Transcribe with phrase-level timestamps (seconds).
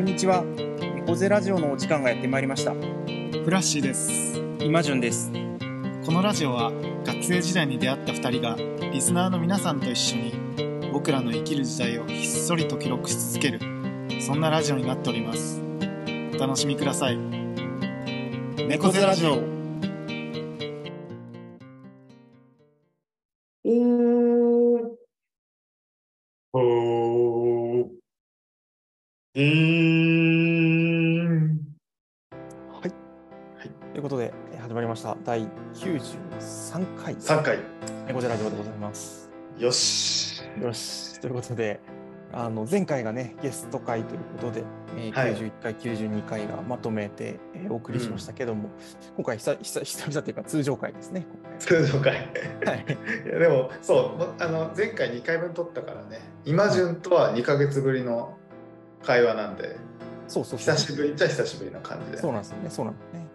[0.00, 0.44] こんにちは。
[0.94, 2.72] 猫背ラジオのお時間がやってまいりました。
[2.72, 4.42] フラッシーです。
[4.58, 5.30] 今順です。
[6.06, 6.72] このラジオは
[7.04, 8.56] 学生時代に出会った2人が
[8.90, 10.32] リスナーの皆さんと一緒に
[10.90, 13.60] 僕らの生きる時代をひっそりと記録し続ける
[14.22, 15.60] そんなラジオになっております。
[16.34, 17.18] お楽しみください。
[17.18, 19.59] 猫背ラジオ。
[35.24, 37.58] 第93回、3回。
[38.06, 39.30] 猫背ラジオでございます。
[39.58, 40.42] よし。
[40.60, 41.20] よし。
[41.20, 41.78] ということで、
[42.32, 44.64] あの前回がね、ゲスト回ということで、
[44.96, 48.70] えーはい91回、92回がまとめて、えーお送りしましたけども、
[49.16, 51.26] 今回久々、久々というか通常回ですね。
[51.58, 52.14] 通常回。
[52.14, 52.24] はい。
[53.26, 58.38] いやでもそうもあの前回2回分撮ったからね今順とは2ヶ月ぶりの
[59.02, 59.76] 会話なんで
[60.28, 60.74] そうそうそう。
[60.74, 62.70] 久しぶりっちゃ久しぶりな感じでそうなんですよね。
[62.70, 63.29] そうなんですね。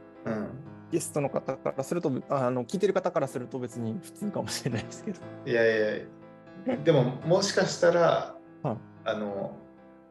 [0.96, 5.20] うん、ゲストの方からすると、あの聞いてる方からすると別に普通かもしれないですけど。
[5.46, 6.08] いやい
[6.68, 8.78] やでももしかしたら、はい。
[9.06, 9.56] あの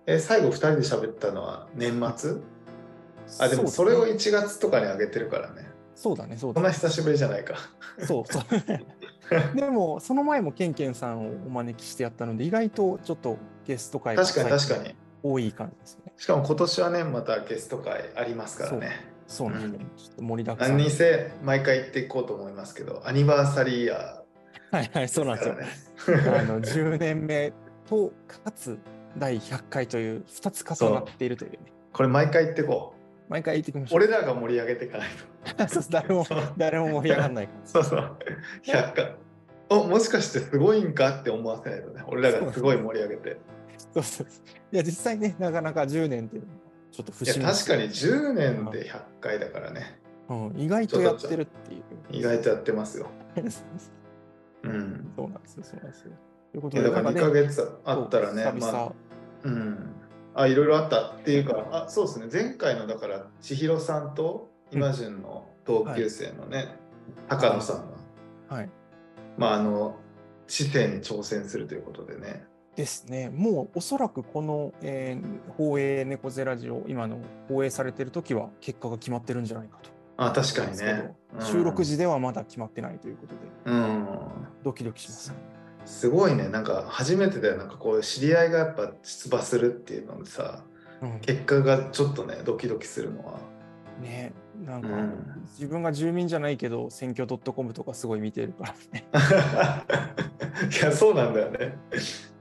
[0.07, 2.41] え最後2人で喋ったのは年末？
[3.41, 5.69] あでもうそれをね1月とかに上げてるからね。
[5.95, 6.73] そうだね、そうだね。
[6.75, 7.55] そんな久しぶりじゃないか。
[8.01, 8.43] そうそう。
[9.57, 14.95] でも、その前もケンケンさんをお招きしてやったので、意外とちょっとゲスト会が確かに確かに。
[15.25, 16.13] 多い感じですね。
[16.19, 19.79] しかも今年はねまたゲスト会ありますからねそうなんで。
[19.79, 20.77] うんちょっと盛りだくさん。
[20.77, 24.21] 何にせ毎回言っていこうと思いますけどアニバーサリーイヤ
[24.71, 25.57] はいはい、そうなんですよ。
[26.17, 27.53] ーあの10年目
[27.89, 28.77] と、かつ
[29.17, 31.59] 第100回という2つ重なっているというね。
[31.93, 32.95] これ毎回言っていこ
[33.29, 33.97] 毎回言ってきましょう。
[33.99, 35.09] 俺らが盛り上げていかない
[35.57, 37.67] と そう誰も誰も盛り上がらないから。
[37.67, 38.17] そうそう
[38.65, 39.17] 100回
[39.71, 43.37] おもしかしてすごいんかって思わせないとね俺らがすごい盛り上げて
[43.95, 46.55] そうそうそういや、実際ね、なかなか10年っていうのは
[46.95, 49.99] ちょっといや節目確かに10年で100回だからね。
[50.29, 51.83] うん、意外とやってるっていう。
[52.11, 53.09] 意外とやってますよ。
[54.63, 55.13] うん。
[55.17, 56.13] そうなんですよ、そうなんですよ。
[56.53, 58.93] ということで、だから2ヶなんかね月あったらねまあ
[59.43, 59.79] うん。
[60.35, 62.29] あいろいろあったっていうかあそうですね。
[62.33, 66.77] 前回のだから千尋さんと今順の同級生のね、
[67.29, 67.91] 高野さん
[68.49, 68.71] がはい。
[69.37, 69.97] まああの
[70.47, 72.45] 知性に挑戦するということでね
[72.77, 77.19] ですね、もうおそらくこの、えー放映猫背ラジオ、今の
[77.49, 79.91] 放映されてる時は結果が決まってるんじゃないかと。
[80.17, 81.47] あ確かにね、うん。
[81.47, 84.07] 収録時ではまだ決まってないということで、うん。
[84.65, 85.35] ドキドキします。
[85.87, 86.49] すごいね。
[86.49, 87.57] なんか初めてだよ。
[87.57, 90.65] なんかこう知り合いがやっぱ出馬するっていうのでさ
[91.01, 91.21] うん。
[91.21, 93.39] 結果がちょっとねドキドキするのは。
[94.01, 94.33] ね、
[94.67, 95.47] なんか、うん。
[95.53, 99.07] 自分が住民じゃないけど、選挙 .com とかすごい見てるからね。
[100.71, 101.77] いやそうなんだよね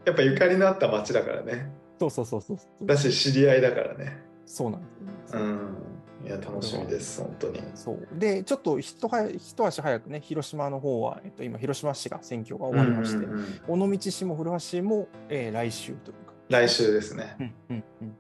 [0.06, 1.72] やっぱゆかりのあった町だからね。
[2.00, 2.58] そうそうそうそう。
[2.86, 4.22] だし知り合いだからね。
[4.46, 4.88] そうなんで
[5.28, 5.40] すよ。
[5.40, 5.46] ね。
[5.46, 5.94] うん。
[6.26, 7.62] いや楽しみです本当に。
[7.76, 8.08] そう。
[8.18, 13.84] でちょっと一は一足早くね、広島の方は、えっと、今、広島市が選挙が終わりまして、うんうんうん。
[13.84, 16.34] 尾道市も古橋市も、えー来週というか。
[16.50, 17.36] 来週ですね。
[17.40, 18.16] うんうんうん。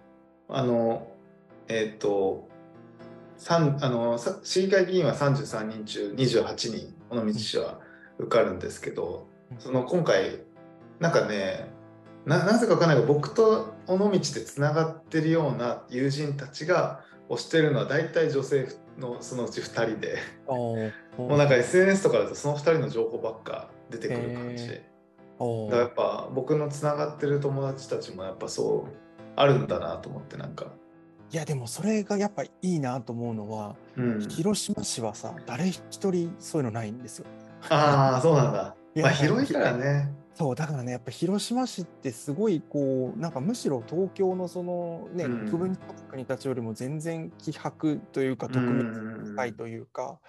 [0.49, 1.07] あの
[1.67, 2.47] えっ、と
[3.37, 7.79] 三あのさ市議会議員は33人中28人尾道市は
[8.19, 9.57] 受かるんですけど、うん。
[9.59, 10.41] その今回
[10.99, 11.72] なんかね
[12.25, 18.67] ななぜかわかんないけど僕と尾道でつながってるような友人たちが推してるのは大体女性
[18.97, 20.17] のそのうち2人で。
[21.17, 24.67] もうなんか SNS とかだとその2人の情報ばっか出てくる感じ。
[24.67, 24.81] だか
[25.71, 28.91] らやっぱ僕のつながってる友達たちもやっぱそう
[29.35, 30.67] あるんだなと思ってなんか、
[31.31, 37.25] いやでもそれがやっぱいいなと思うのは、うん、広島市はさ誰一人そういうのないんですよ。
[37.69, 38.75] ああそうなんだ。
[39.01, 45.77] まあ広いからねそうだからねやっぱ広島市ってすごいこうなんかむしろ東京のそのね、うん区分
[46.09, 50.19] 国たちよりも全然気迫というか特別が高いというか、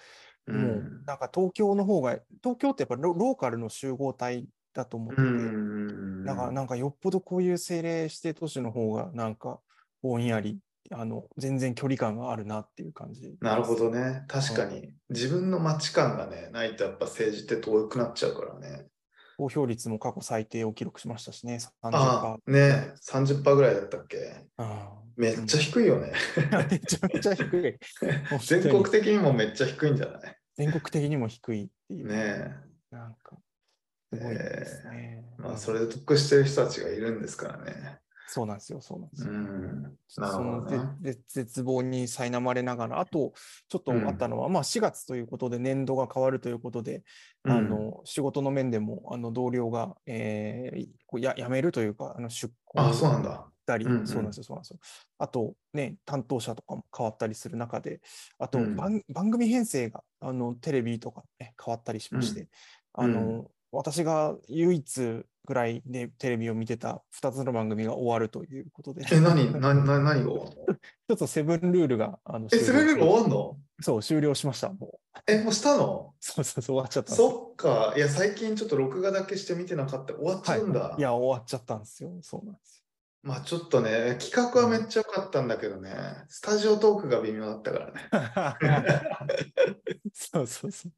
[0.47, 0.63] うん。
[0.63, 9.61] もうなんか東京の方が東京ってやっぱロローカルの集合体だと思ってて、うんだからなんかよっぽどこういう政令指定都市の方がなんか
[10.03, 10.59] ぼんやり
[10.91, 13.37] あの全然距離感があるなっていう感じ。
[13.41, 14.25] なるほどね。
[14.29, 14.95] 確かに。
[15.09, 18.87] 自分の価値観がねないとやっぱ政治って遠くなっちゃうからね
[19.37, 21.89] 投票率も過去最低を記録しましたしね、30%。
[21.97, 24.45] ああね30%ぐらいだったっけ？
[24.57, 26.13] あめっちゃ低いよね、
[26.53, 27.79] あめちゃめちゃ低い。
[28.47, 30.37] 全国的にもめっちゃ低いんじゃない？
[30.57, 32.07] 全国的にも低いっていう。
[32.09, 32.55] ね。
[32.91, 33.37] なんか、
[34.13, 35.25] すごいですね。
[35.39, 35.59] えまあうん。
[35.59, 39.33] それで得してる人たちがいるんですからねそうなんですよ、そうなんですうよ。
[39.33, 39.97] んなる
[40.37, 40.79] そのね。
[41.03, 43.33] ぜぜ絶望に苛まれながら、あと、
[43.69, 47.05] ちょっとあったのは、まあ4月ということで、年度が変わるということで、
[47.47, 50.89] あの仕事の面でもあの同僚が、えー
[51.21, 53.47] や辞めるというか、あの出向あそうなんだ。
[53.67, 54.07] たり、うんうん。
[54.07, 54.79] そうなんですよ、そうなんですよ。
[55.19, 58.01] あとね、担当者とかも変わったりする中で、
[58.39, 58.77] あとうん。
[58.77, 62.49] 番,、番組編成があのテレビとか、ね、変わったりしまして、
[62.93, 70.77] あの、うん私が唯一ぐらいでテレビを見てた2つの番組が終わるということで、え、何、な、な、何が終わんの？
[71.09, 73.59] 一つセブンルールがあのえ、セブンルール終わんの？
[73.81, 74.71] そう、終了しました。
[74.71, 75.19] もう。
[75.27, 76.15] え、もうしたの？
[76.21, 77.93] そうそうそう、終わっちゃったそっか。
[77.97, 80.15] いや、最近ちょっと録画だけして見てなかった。
[80.15, 80.81] 終わっちゃうんだ。
[80.81, 82.11] はい、いや、終わっちゃったんですよ。
[82.23, 82.84] そうなんです
[83.25, 85.91] まあちょっとね、企画はめっちゃ良かったんだけどね、
[86.29, 88.59] スタジオトークが微妙だったからね。
[90.05, 90.11] よ。
[90.13, 90.89] そうそうそ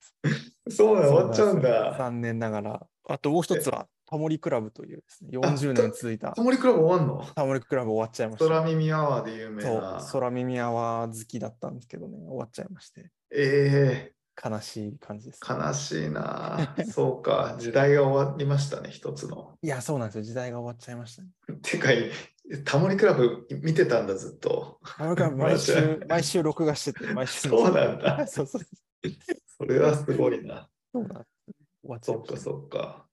[0.67, 0.71] う。
[0.71, 1.95] そうだ、終わっちゃうんだ。
[1.97, 2.87] 残念ながら。
[3.09, 7.25] あともう一つは、タモリクラブというですね、40年続いたタモリクラブ終わんの？
[7.37, 8.47] タモリクラブ終わっちゃいました。
[8.47, 14.13] 空耳アワーで有名そうな。、空耳アワー好きだったんですけどね、終わっちゃいまして、え
[14.45, 16.75] 悲しい感じです、え悲しいな。
[16.93, 19.57] そうか、時代が終わりましたね、一つの。
[19.63, 20.23] いや、そうなんですよ。
[20.23, 21.29] 時代が終わっちゃいましたね。
[21.63, 21.89] てか、
[22.65, 24.79] タモリ倶楽部見てたんだ、ずっと。
[24.99, 27.49] タモリ倶楽部毎週、 毎週録画してて、毎週。
[27.49, 28.63] そうなんだ そうそう。
[29.59, 30.69] それはすごいな。
[30.93, 31.13] そうなん。
[31.13, 31.25] 終
[31.85, 32.41] わっちゃいましたね。
[32.41, 32.79] そっか。
[32.79, 33.06] そうなんですよ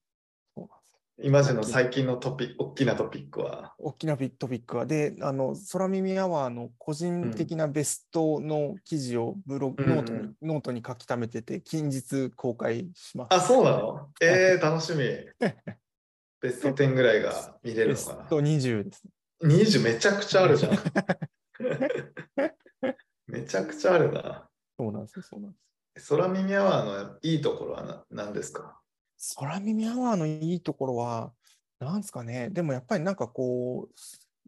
[1.22, 3.76] 今時の最近のトピック、大きなトピックは？
[3.78, 13.34] 大きなトピックは、で、あの、空耳アワーの個人的なベストの記事をブログ、うんノートに、ノートに書き溜めてて、近日公開します。
[13.36, 14.10] あ、そうなの？
[14.22, 15.04] えー、楽しみ。
[16.42, 18.24] ベスト10ぐらいが見れるベのかな？
[18.26, 19.12] スト20ですね。
[19.56, 20.78] 20めちゃくちゃあるじゃん。
[23.28, 24.50] めちゃくちゃあるな。
[24.80, 25.58] そうなんですよ、そうなんで
[26.02, 26.10] す。
[26.16, 28.80] 空耳アワーのいいところはな何ですか？
[29.38, 31.34] 空耳アワーのいいところは、
[31.80, 33.94] なんですかね、でもやっぱりなんかこう、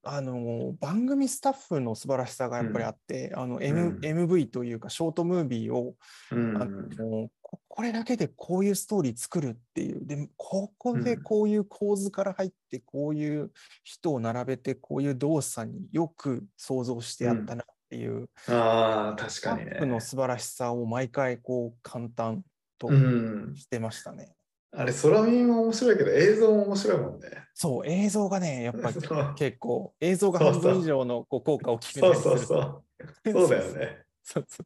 [0.07, 3.99] あの番組スタッフの素晴らしさがやっぱりあって、あの、M うん。
[3.99, 5.95] MV というか、ショートムービーを、
[6.31, 6.61] うん。
[6.61, 11.23] あのここれだけでこういうストーリー作るっていう、でここでうん。
[11.23, 13.51] こういう構図から入って、こういう
[13.83, 20.01] 人を並べて、こういう動作によく想像してやったなっていう、ああ、確スタかにッフのね。
[20.01, 22.43] 素晴らしさを毎回こう簡単
[22.77, 23.55] とうん。
[23.55, 24.35] してましたね。
[24.71, 27.29] あれ、空耳も面白いけど、映像も面白いもんね。
[27.53, 28.95] そう、映像がね、やっぱり
[29.37, 32.45] 結構、映像が半分以上のこう効果を決めそうそうと。
[32.45, 32.83] そ
[33.25, 33.31] う。
[33.31, 34.05] そうだよね。
[34.23, 34.65] そうそう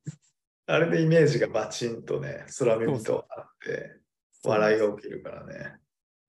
[0.67, 3.97] あれでイメージがバチンとね、空耳とあって、
[4.43, 5.79] 笑いが起きるからね。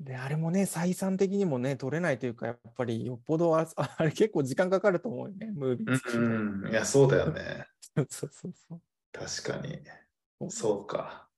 [0.00, 7.66] で、あれもね、採算的にもね、取れないというか、やっぱりよっぽどあ、あ あれ結構時間かかると思うよね、ムービーうん、いや、そうだよね。
[8.08, 8.80] そうそうそう。
[9.12, 9.78] 確かに。
[10.48, 11.29] そうか。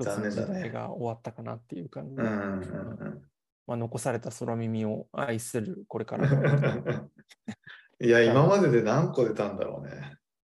[0.00, 3.22] 一つの時残念だね代が終わったかなっていう感じで、うんうん
[3.66, 6.28] まあ、残された空耳を愛するこれかうら。
[8.02, 10.16] いや、今までで何個出たんだろうね。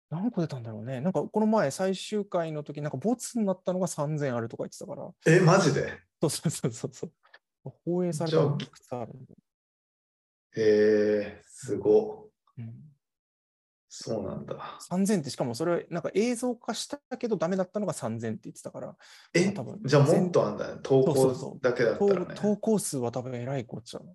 [0.08, 1.00] 何個出たんだろうね。
[1.00, 5.10] なんかこの前最終回の時なんかボツになったのが3000あるとか言ってたから。
[5.26, 5.92] え、マジで？
[6.20, 7.12] そうそうそうそうそう。
[7.84, 9.12] 放映されたのいくつある
[10.54, 12.30] へえ、すご。
[12.56, 12.91] うん
[13.94, 14.78] そうなんだ。
[14.90, 18.96] 3000ってしかもそれなんか映像化したけどダメだったのが3000って言ってたから、
[19.34, 19.52] え？
[19.52, 20.80] 多分、じゃあもっとあんだね。
[20.82, 22.34] 投稿だけだった投らね。
[22.34, 24.06] 投稿数は多分えらいこっちゃう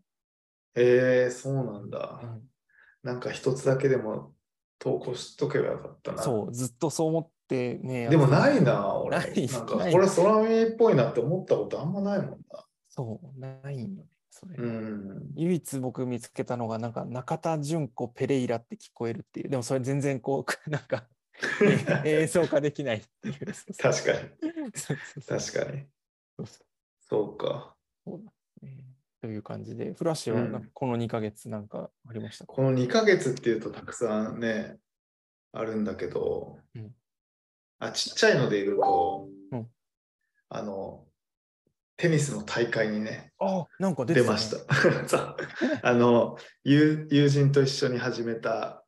[0.74, 2.20] え、そうなんだ。
[2.24, 2.42] うん
[3.04, 4.34] なんか一つだけでも
[4.80, 6.24] 投稿しとけばよかったな。
[6.24, 8.10] そう、ずっとそう思ってね。
[8.10, 9.18] でもないな、俺。
[9.20, 12.38] ないなんかこれ空耳っぽいなって思ったことあんまないもんな。
[12.90, 14.10] そう、ないんよね。
[14.40, 14.56] それ。
[14.58, 15.32] うん。
[15.36, 19.50] 唯一僕見つけたのが、なんか中田純子ペレイラって聞こえるっていう。
[19.50, 21.08] でもそれ全然こう、 なんか
[22.06, 23.36] え映像化できないっていう。
[23.78, 24.72] 確かに。
[25.26, 25.88] 確かに。
[27.00, 27.76] そうか。
[28.06, 28.84] そうなんですね
[29.22, 34.78] という感じで、フラッシュはこの2ヶ月なんかありましたか、この2ヶ月っていうとたくさんね、
[35.52, 36.96] あるんだけど、うん
[37.80, 39.68] あちっちゃいので言うと、うん
[40.50, 41.07] あの、
[41.98, 44.58] テニスの大会にね、あなんか出ね、出ました。
[45.84, 48.84] あの友、友人と一緒に始めた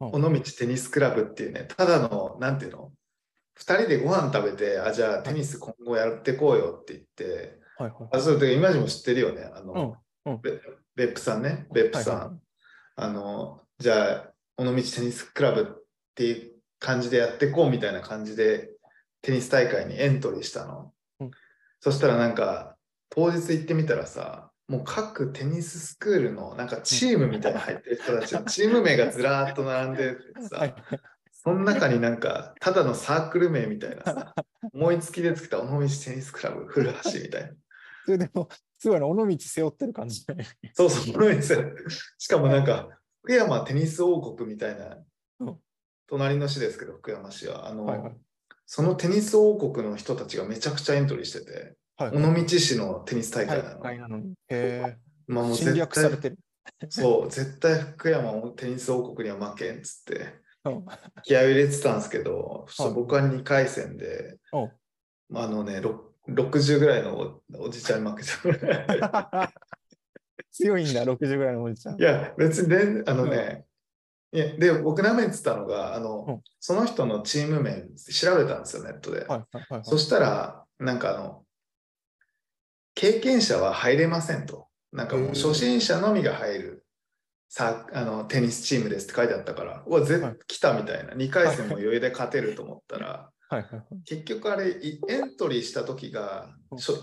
[0.00, 2.92] うん尾道テニスクラブっていうね、ただの、なんていうの、
[3.58, 8.08] 2人でご飯食べて、あ、じゃあテニス今後やってこうよって言って、はいはい。
[8.12, 9.50] あ、そ今でも知ってるよね。
[9.54, 10.60] あの、うんうんべ
[10.96, 12.14] 別府さんね、別府さん。
[12.14, 12.44] はいはい
[12.96, 18.70] あの、じゃあ、尾道テニスクラブっていう感じでやっていこうみたいな感じで、
[19.22, 20.92] テニス大会にエントリーしたの。
[21.86, 22.76] うんそしたらなんか、
[23.10, 30.74] 当日行ってみたらさ、もう各テニススクールのなんかチームみたいに入ってる人たちのチーム名がずらーっと並んでてはいさ、
[31.30, 34.34] その中になんか、ただのサークル名みたいなさ、
[34.72, 35.88] 思いつきでつけた尾道テニ
[36.22, 37.48] スクラブ古橋みたいな。
[38.06, 38.48] それでも、
[38.78, 40.46] すごいな、尾道背負ってる感じだね。
[40.72, 41.42] そうそう、尾道
[42.16, 42.88] しかもなんか、
[43.22, 44.96] 福山テニス王国みたいな
[45.40, 45.58] うん、
[46.06, 47.68] 隣の市ですけど、福山市は。
[47.68, 48.23] あの、はいはい
[48.66, 53.80] そのテニス王国の人たちがめちゃくちゃエントリーしてて、はい尾道市のテニス大会なの。
[53.80, 54.34] 大会なのに。
[54.48, 54.96] へ
[55.28, 55.56] まあもうえ。
[55.56, 56.38] 侵略されてる。
[56.88, 60.86] そう、絶対福山もテニス王国には負けんっつってうん
[61.22, 69.52] 気合を入れてたんですけど、はい僕は2回戦で、ああのね、ろ60ぐらいのおおじちゃんに負けた。
[70.50, 72.00] 強いんだ、60ぐらいのおじちゃん。
[72.00, 73.66] いや、別にね、あのね、
[74.34, 76.40] いやで、僕舐めてたのが、あの、うん。
[76.58, 79.20] その人のチーム名調べたんですよ、ネットで。
[79.20, 79.84] はいはいはいはい。
[79.84, 81.44] そしたら、なんかあの、
[82.96, 84.66] 経験者は入れませんと。
[84.92, 86.86] なんかもう初心者のみが入る
[87.48, 90.36] さあのテニスチームですって書いてあったから、うわ、ぜはい。
[90.48, 91.14] 来たみたいな。
[91.14, 93.62] 2回戦も余裕で勝てると思ったら、はい。
[93.62, 96.48] はいはい結局あれ、いエントリーした時が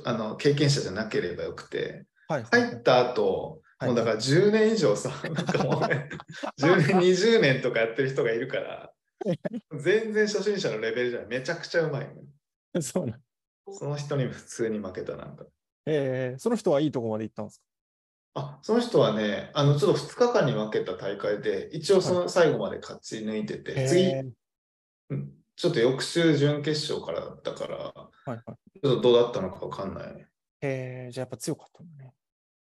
[0.04, 6.10] あの経験者じゃなければよくて、はいはい入った後、はいもうだから10年以上さ、 なんかもうね、
[6.60, 8.94] 10年、20年とかやってる人がいるから、
[9.78, 11.28] 全然初心者のレベルじゃない。
[11.30, 12.22] めちゃくちゃうまいの。
[12.82, 13.22] そうなん
[13.74, 15.46] その人に普通に負けたなんか。
[15.86, 17.66] えー、その人はいいとこまで行ったんですか？
[18.34, 24.32] あ、その人はね、あの、ちょっと2日間に分けた大会で、一応その最後まで勝ち抜いてて、次、へー
[25.10, 28.40] うんちょっと翌週準決勝からだったから、はいはい。
[28.82, 30.28] ちょっとどうだったのか分かんない。
[30.62, 32.16] えー、じゃあやっぱ強かったんだね。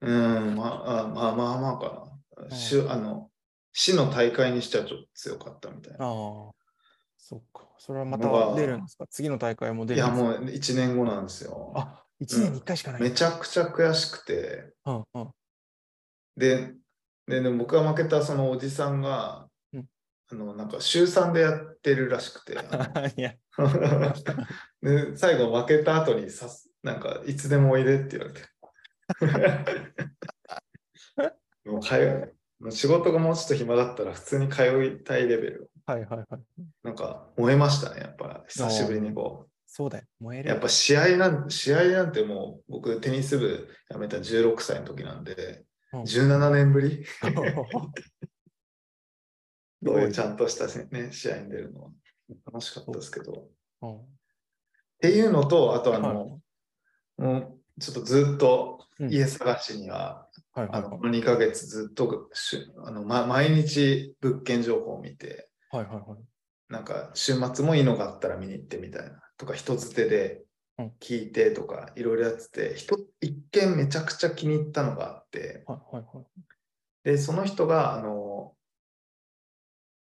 [0.05, 2.09] うん、まあ、あまあまあまあか
[2.51, 2.57] な。
[2.57, 3.31] しあの
[3.73, 6.05] 市の大会にしてはちょっと強かったみたいな。
[6.07, 6.53] ああ、
[7.19, 7.69] そっか。
[7.79, 9.07] それはまた出るんですか？
[9.11, 10.41] 次の大会も出いや、るんですか？
[10.41, 11.73] もう1年後なんですよ。
[11.75, 13.03] あ、1年に1回しかない。
[13.03, 15.31] めちゃくちゃ悔しくて、うんうん。
[16.37, 16.75] で、
[17.27, 19.87] でで僕が負けたそのおじさんが、うん
[20.31, 22.57] あのなんか週3でやってるらしくて、
[24.83, 28.47] で最後負けた後にさす、なんかいつでもおいでって言われて。
[31.65, 35.71] もう通うもう仕事がもうちょっと暇だったら普通に通いたいレベル。
[35.87, 36.27] はいはいはい。
[36.83, 40.05] なんか燃えましたね、やっぱ久しぶりにこそうだよ。
[40.21, 40.43] 燃えう。
[40.45, 40.49] る。
[40.51, 47.05] やっぱ試合なん試合なんてもう僕テニス部辞めた16歳の時なんで、うん17年ぶり？
[47.07, 47.21] す
[49.83, 51.91] どうごいいうちゃんとした、ね、試合に出るのは
[52.47, 53.33] 楽しかったですけど。
[53.33, 53.35] っ
[53.83, 54.01] うん
[55.01, 56.41] ていうのと、あとあはいの、も
[57.19, 66.19] うちょっとずっとうん家探しには、はいはいあのこの2ヶ月ずっとしあの、ま、毎日物件情報を見て、はいはいはい。
[66.69, 70.43] なんか週末もいいのがあったら見に行ってみたいなとか人づてで
[70.79, 76.25] うん聞いてとかいろいろやってて、一一見めちゃくちゃ気に入ったのがあってはいはいはい。
[77.03, 78.53] でその人があの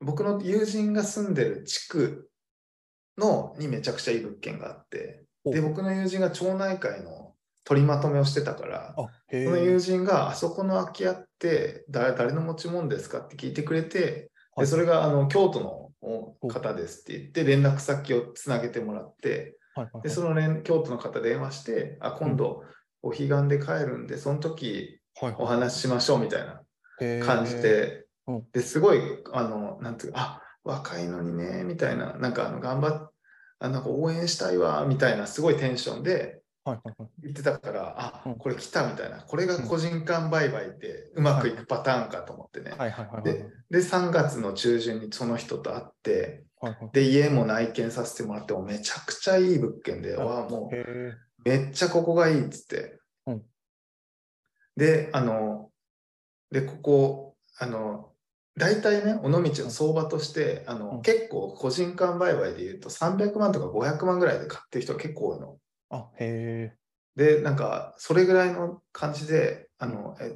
[0.00, 2.28] 僕の友人が住んでる地区
[3.16, 7.31] のにめちゃくちゃいい物件があっておで僕の友人が町内会の
[7.64, 9.02] 取りまとめをしてたからそ
[9.36, 9.78] の友え。
[9.78, 14.66] 人があそこの空き家って誰誰の持ち物ですかって聞いてくれてはい。
[14.66, 20.02] でそれがあの京都の方ですって言って連絡先をつなげてもらってはいはいはい。
[20.02, 22.64] でその連京都の方電話してあ今度
[23.02, 25.00] お彼岸で帰るんでその時
[25.38, 26.62] お話ししましょうみたいな
[27.24, 28.06] 感じで。
[28.26, 28.42] うん。
[28.52, 29.00] ですごい
[29.32, 33.12] あのなんていうかあ若いのにねみたいななんかあの頑張っ
[33.58, 37.10] あなんか応援したいわみたいなすごいテンションではいはいはい。
[37.22, 43.24] 言ってたからあうんこれ来たみたいなこれが個人間売買ってうまくいくパターンかと思ってねはいはいはいはい。
[43.24, 51.48] でで3月の中旬にその人と会ってはいはいで家も内見させてもらってもめちゃくちゃいい物件であわあもう。
[51.48, 52.98] めっちゃここがいいっつって。
[53.26, 53.42] うん
[54.76, 55.70] で、あの、
[56.50, 58.10] で、ここ、あの、
[58.56, 65.56] 大体ね、尾道の相場として、あの、うん結構個人間売買で言うと300万とか500万ぐらいで買ってる人が結構多いの。
[65.92, 66.76] あ、へえ。
[67.16, 70.34] で、なんか、それぐらいの感じで、あの、え、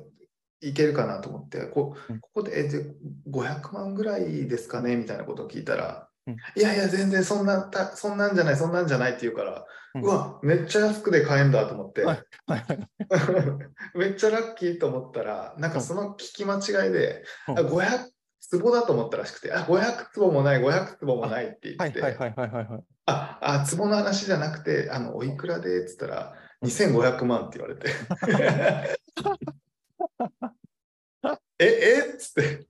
[0.61, 2.21] いけるかなと思って、こうん。
[2.21, 2.95] ここで、え、で、
[3.31, 6.37] 500万ぐらいですかねみたいなことを聞いたら、うん。
[6.55, 12.89] いやいや、全然そんな、たそんなんじゃない、そんなんじゃないって言うから、ううんわ、めっちゃ安くで買えんだと思って、はいはいはい。
[13.99, 17.59] めっちゃラッキーと思ったら、なんかその聞き間違いで、うん。
[17.59, 18.11] あ500
[18.49, 22.67] 坪だと思ったらしくて、あ、500坪もない、500坪もないって言って、はいはいはいはい。
[23.07, 25.83] あ、あ、坪の話じゃなくて、あの、おいくらで？
[25.83, 27.91] って言ったら、2500万って言われて。
[31.59, 32.13] え、え？
[32.15, 32.67] っつって。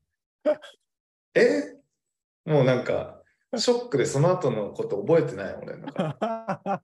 [1.34, 1.76] え？
[2.44, 3.22] もうなんか、
[3.56, 5.76] ショックでその後のこと覚えてない、俺。
[5.76, 6.82] なんか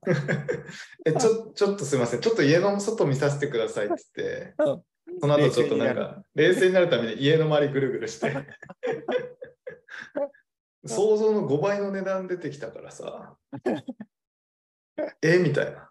[1.05, 2.21] えちょ、ちょっとすいません。
[2.21, 4.83] ちょっと家の外見させてくださいって言って、
[5.23, 8.33] うんその後ちょっとなんか、冷静になるために家の周りぐるぐるして。
[10.85, 13.37] 想像の5倍の値段出てきたからさ。
[15.23, 15.39] え？
[15.39, 15.89] みたいな。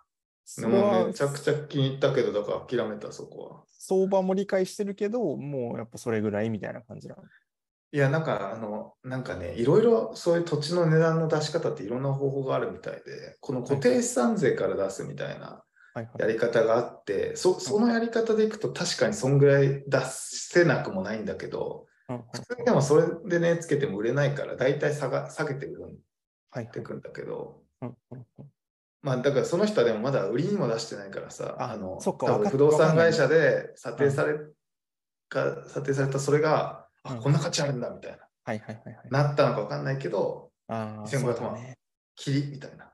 [0.67, 3.63] もうめちゃくちゃ気に入ったけど、だから諦めた、そこは。
[3.69, 7.23] 相場も理解してるけど、もうやっぱそれぐらいみたいな感じなの？
[7.93, 15.63] いや、なんか、あの、なんかね、いろいろそういう土地の値段の出し方っていろんな方法があるみたいで、この固定資産税から出すみたいな。
[16.17, 25.99] やり方があって、そそのやり方でいくと確かにそんぐらい出せなくもないんだけど、普通にでもそれでね、つけても売れないから、大体下が下げて売る
[26.51, 27.61] はいってくんだけど、
[29.01, 34.35] まあだからその人はでもまだ売りにも出してないからさ、ああの不動産会社で査定され、
[35.29, 37.21] か査定されたそれが、あうん。
[37.21, 39.07] こんな価値あるんだみたいな、はいはいはいはい。
[39.09, 41.77] なったのか分かんないけど、ああ、2500そうだね。
[42.15, 42.90] キリみたいな。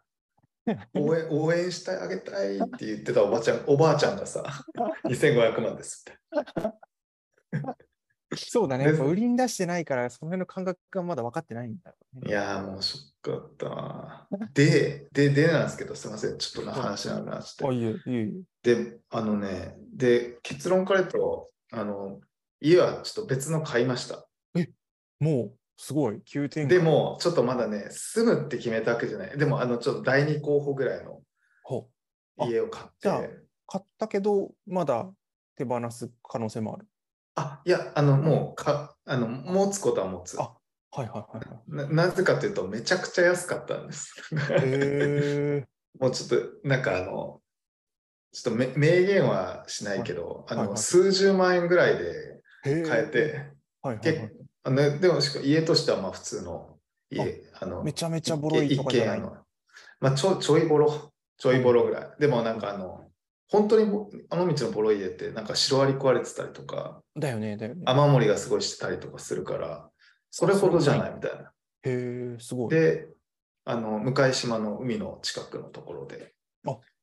[0.95, 4.43] 応援応援してあげたいって言ってたおばちゃん、おばあちゃんがさ、
[5.05, 6.19] 2500万ですって。
[8.35, 8.85] そうだね。
[8.87, 12.27] 売りに出してないから、その辺の感覚がまだ分かってないんだね。
[12.27, 14.27] いやーもうショックだったな。
[14.53, 17.73] で、で、でなんですけど、すみません、ちょっとな話長くなっちゃあ、っ
[18.63, 18.75] て。
[18.75, 22.19] で、あのね、で、結論から言うと、あの、
[22.59, 24.27] 家はちょっと別の買いました。
[25.19, 26.77] もう、すごい、急展開。
[26.77, 29.37] で、も、ちょっとまだね、住むって決めたわけじゃない。
[29.37, 31.21] でも、あの、ちょっと第二候補ぐらいの
[32.47, 33.09] 家を買って、
[33.67, 35.07] 買ったけど、まだ
[35.55, 36.87] 手放す可能性もある。
[37.35, 40.35] あ、いや、あの、もうか、あの、持つことは持つ。
[40.41, 40.55] あ
[40.91, 41.89] はいはいはいはい。
[41.91, 44.15] ななぜかというと、めちゃくちゃ安かったんです。
[44.33, 45.67] へえ。
[45.99, 46.29] もうちょっ
[46.61, 47.41] と、なんかあの、
[48.31, 53.19] ちょっとめ明言はしないけど、あの、はいはい数十万円ぐらいでへ買えて、
[53.81, 54.36] はいはいはい結
[54.67, 56.77] あのでもしか家としてはまあ普通の
[57.09, 59.21] 家、あの、めちゃめちゃボロいとかじゃない？
[59.21, 59.37] の
[60.01, 62.09] まあちょちょいボロ、ちょいボロぐらい。
[62.19, 63.05] でもなんかあの、
[63.47, 67.83] 本当にぼあの道のボロい家ってなんかシロアリ食われてたりとか、だよね、だよね。
[67.85, 69.89] 雨漏りがすごいしてたりとかするから、
[70.29, 71.43] それほどじゃないみたいな。
[71.43, 72.75] へえ、すごい。
[72.75, 73.07] へで、
[73.63, 76.33] あの、向島の海の近くのところで、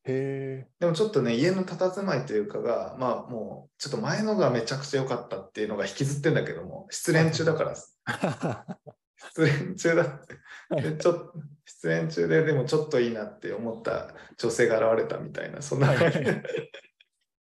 [0.07, 0.67] え。
[0.79, 10.35] でもちょっとね、家の佇まいというかが、まあもう、ちょっと前のがめちゃくちゃ良かったっていうのが引きずってんだけども、失恋中だから、失恋中だって。
[10.81, 11.33] でちょっと
[11.65, 16.19] 失恋中で、でもちょっといいなって思った女性が現れたみたいな、そんなはい感じ。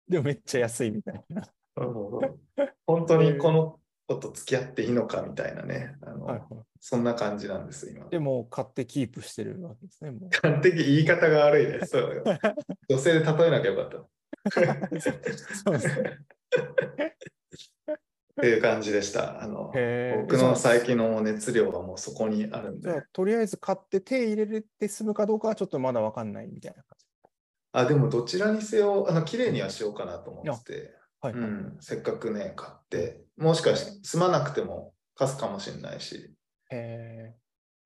[0.08, 1.48] でもめっちゃ安いみたいな。
[2.86, 3.79] 本当にこの
[4.14, 6.48] 子と付き合っていいのかみたいなね、あのはいはい
[6.82, 8.08] そんな感じなんです、今。
[8.08, 10.12] でも買ってキープしてるわけですね。
[10.12, 11.94] もう完璧言い方が悪いです。
[12.88, 14.08] 女性で例えなきゃよかった。
[14.50, 16.20] そうですね
[17.86, 19.42] っていう感じでした。
[19.42, 19.70] あの
[20.22, 23.02] 僕の最近の熱量はもうそこにあるんで。
[23.12, 27.06] とりあえず買って手入れて済むかどうかはちょっとまだわかんないみたいな感じ。
[27.72, 36.34] あ、でもどちらにせよ、あの綺麗にはしようかなと思ってて、はい、はいうん、せっかくね、買って、もしかして住まなくても貸すかもしれないし、
[36.70, 37.34] へ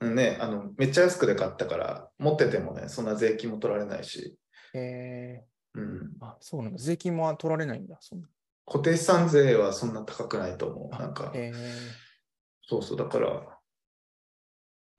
[0.01, 4.37] うんね、あのめっちゃ安くで買ったから、持っててもね、そんな税金も取られないし、
[4.75, 4.79] え。
[4.79, 5.45] へえ。
[5.75, 6.79] うん、あ、そうなんだ。
[6.79, 7.97] 税金も取られないんだ。
[8.01, 8.29] そんな
[8.67, 10.91] 固定資産税はそんな高くないと思う。
[10.91, 11.33] なんか。
[12.67, 13.59] そうそう、だから、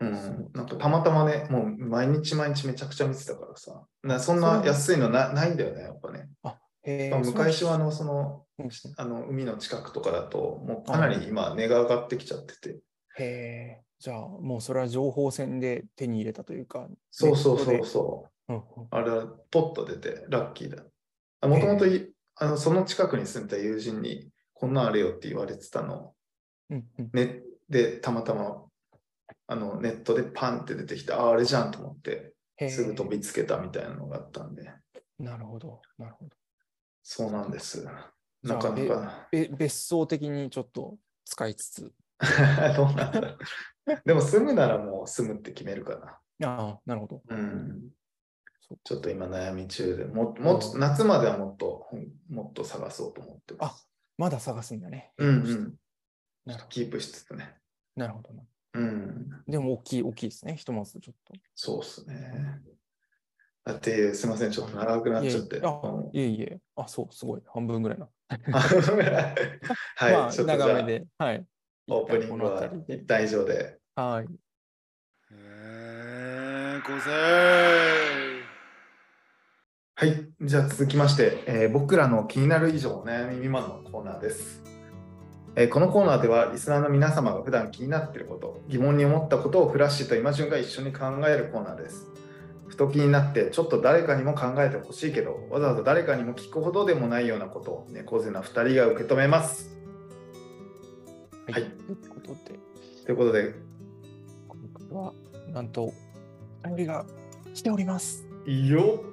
[0.02, 6.28] うん、なんかたまたまね、もう毎日毎日めちゃくちゃ見てたからさ、なそんな安いのなないんだよね、やっぱね。
[6.44, 7.24] あ、へえ。
[7.24, 12.80] 向島のそのうんあの海の近くとかだと、もうかなり今、値が上がってきちゃってて。
[13.18, 13.82] へえ。
[14.00, 16.88] じゃあ、もうそれは情報戦で手に入れたというか。
[17.12, 18.54] そうそうそうそう。
[18.54, 20.84] うんうんあれはポッと出て、ラッキーだ。
[21.48, 21.86] もともと
[22.36, 26.14] あのその近くに住んでた友人に、こんなんあるよって言われてたの
[26.70, 28.64] うんうんね、で、たまたま
[29.48, 32.34] あのネットでパンって出てきて、ああ、あれじゃんと思って、
[32.70, 34.72] すぐ飛びつけたみたいなのがあったんで、
[35.20, 35.82] なるほど。
[35.98, 36.32] なるほど。
[37.08, 37.84] そうなんです。
[37.84, 38.12] な
[38.50, 39.28] あかなか。
[39.32, 41.94] べ別荘的にちょっと使いつつ。
[42.76, 43.38] どうなんだろう。
[44.04, 46.48] でも住むならもう住むって決めるかな。
[46.50, 47.22] ああ、なるほど。
[47.30, 47.90] うん
[48.84, 51.88] ちょっと今悩み中で、ももっと夏まではもっと、
[52.28, 53.88] もっと探そうと思ってます。
[54.18, 55.14] まだ探すんだね。
[55.20, 55.76] うんうん。
[56.46, 57.56] なるほキープしつつね。
[57.96, 58.02] ど。
[58.02, 58.44] なるほどな。
[58.74, 59.44] うん。
[59.48, 60.56] でも大きい、大きいですね。
[60.56, 61.34] ひとまずちょっと。
[61.54, 62.60] そうっすね。
[63.66, 65.58] だって、すみません、ちょっと長くなっちゃって。
[65.58, 67.42] いえいえあそう、すごい。
[67.52, 68.08] 半分ぐらいな。
[68.30, 71.06] はい、まあ、ちょっとじゃあ、長めで。
[71.18, 71.46] はい。
[71.88, 73.80] オープニングは辺りで一旦以上で。
[73.96, 74.28] はい。
[75.32, 78.36] えー、ごぜー
[79.98, 84.62] はい、じゃあ続きまして、えー僕らの気になる以上お悩み未満のコーナーです、
[85.56, 92.08] えーこのコーナーではリスナーの皆様が普段気になっていること、疑問に思ったことをフラッシュと今順が一緒に考えるコーナーです。
[92.76, 99.74] ふと気になってちょっと誰かにも考えてほしいけど、わざわざ誰かにも聞くほどでもないようなことを猫背な2人が受け止めます。
[101.50, 101.70] はいという
[102.10, 102.60] ことで、
[103.06, 103.54] ということで、
[104.50, 105.14] 今回は、
[105.54, 105.94] なんと、お
[106.68, 107.06] 便りが
[107.54, 108.26] 来ております。
[108.46, 109.06] いいよ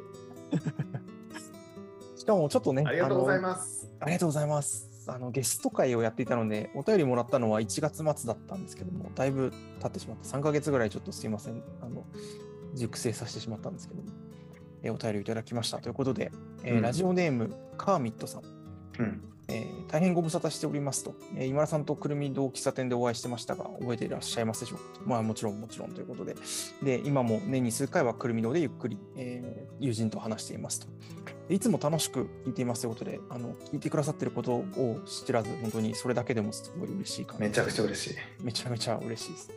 [2.16, 3.42] しかも、ちょっとね、ありがとうございす。
[3.42, 3.88] ます。
[4.01, 4.88] ありがとうございます。
[5.07, 12.05] あのゲスト会をやっていたので、お便りもらったのは1月末だったんですけども、だいぶ経ってしまって、3ヶ月ぐらいちょっとすいません、あの
[12.74, 14.08] 熟成させてしまったんですけども、
[14.82, 15.78] えーお便りをいただきました。
[15.78, 16.32] ということで、
[16.64, 16.82] えーうん。
[16.82, 18.42] ラジオネーム、カーミットさん、
[18.98, 25.00] うん、えー大変ご無沙汰しておりますと、えー今田さんとくるみ堂喫茶店でお会いしてましたが、覚えていらっしゃいますでしょうか？
[25.00, 26.35] とまあもちろんもちろんということで、
[26.82, 30.87] で、今も年に数回はくるみ堂でゆっくり、えー友人と話していますと。
[31.48, 38.16] でいつも楽しく聞いていますということで、あの聞いてくださっていることを知らず、本当にそれだけでもすごい嬉しい感じめちゃくちゃ嬉しい。
[38.42, 39.50] めちゃめちゃ嬉しいです。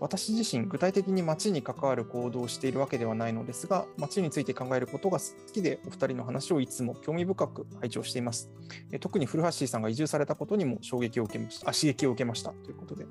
[0.00, 8.50] 私自身、具体的に街に関わる行動をしているわけではないのですが、街について考えることが好きで、お二人の話をいつも興味深く拝聴しています。
[8.92, 12.50] え特に古橋さんが移住されたことにも衝撃を受けました、あ刺激を受けました。
[12.50, 13.06] ということで、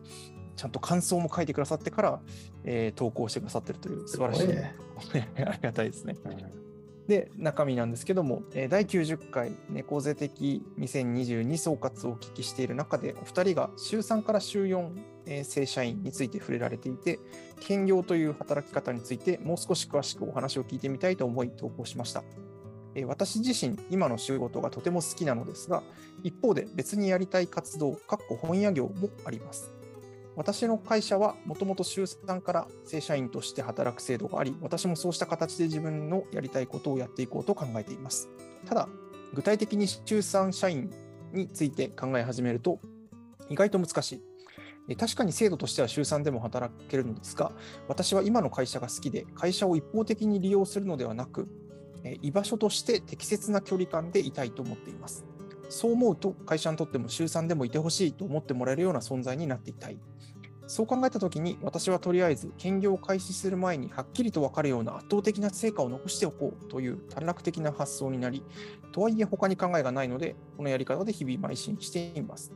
[0.55, 2.19] ちゃんと感想も書いてくださってから、
[2.63, 4.75] えー投稿してくださってるという素晴らしい、ね。
[5.45, 6.15] ありがたいですね。
[7.07, 17.19] で、中身なんですけども、第90回猫背的2022総括をお聞きしている中で、お二人が週3から週4、正社員について触れられていて、
[17.59, 22.23] 兼業という働き方についてもう少し詳しくお話を聞いてみたいと思い投稿しました。
[23.05, 25.83] 私自身、今の仕事がとても好きなのですが、
[26.23, 29.74] 一方で別にやりたい活動、かっこ本屋業もあります。
[30.35, 38.29] 私の会社はもともと週3から正社員として働く制度があり、私もそうした形で自分のやりたいことをやっていこうと考えています。
[38.65, 38.89] ただ、
[39.33, 40.91] 具体的に週3社員
[41.33, 42.79] について考え始めると、
[43.49, 44.21] 意外と難し
[44.87, 44.95] い。
[44.95, 47.51] 確かに制度としては週3でも働けるのですが、
[47.87, 51.47] 私は今の会社が好きで、会社を一方的に利用するのではなく、
[52.21, 55.25] 居場所として適切な距離感でいたいと思っています。
[55.69, 59.97] そう思うと、会社にとっても週3でもいてほしいと思ってもらえるような存在になっていたい。
[60.67, 68.43] そう考えたときに、私はとりあえず兼業を開始する前にはっきりと分かるような圧倒的な成果を残しておこうという短絡的な発想になり、
[68.91, 72.51] とはいえ他に考えがないので、このやり方で日々邁進しています。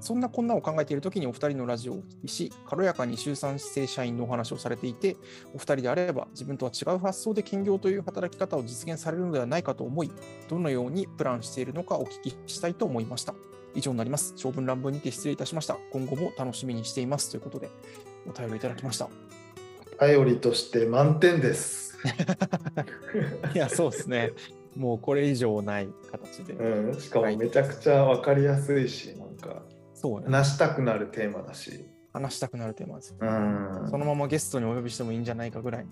[0.00, 5.16] そんなこんなを考えているときにお二人のラジオをお聞きし、軽やかに週3正社員のお話をされていて、
[5.54, 10.10] お二人であれば自分とは違う発想で兼業という働き方を実現されるのではないかと思い、
[10.48, 13.34] どのようにプランしているのかお聞きしたいと思いました。
[13.74, 14.34] 以上になります。
[14.36, 15.76] 長文乱文にて失礼いたしました。
[15.92, 17.30] 今後も楽しみにしています。
[17.30, 17.70] ということで、
[18.26, 19.08] お便りいただきました。
[19.98, 21.98] 頼りとして満点です。
[23.54, 24.32] いや、そうですね。
[24.76, 26.54] もうこれ以上ない形で。
[26.54, 29.62] うん、しかもめちゃくちゃ分かりやすいし、なんか
[30.00, 30.26] そうね。
[30.26, 31.84] 話したくなるテーマだし。
[32.12, 33.14] 話したくなるテーマです。
[33.18, 33.88] うん。
[33.90, 35.86] そのままゲストにお呼びしてもいいんじゃないかぐらい。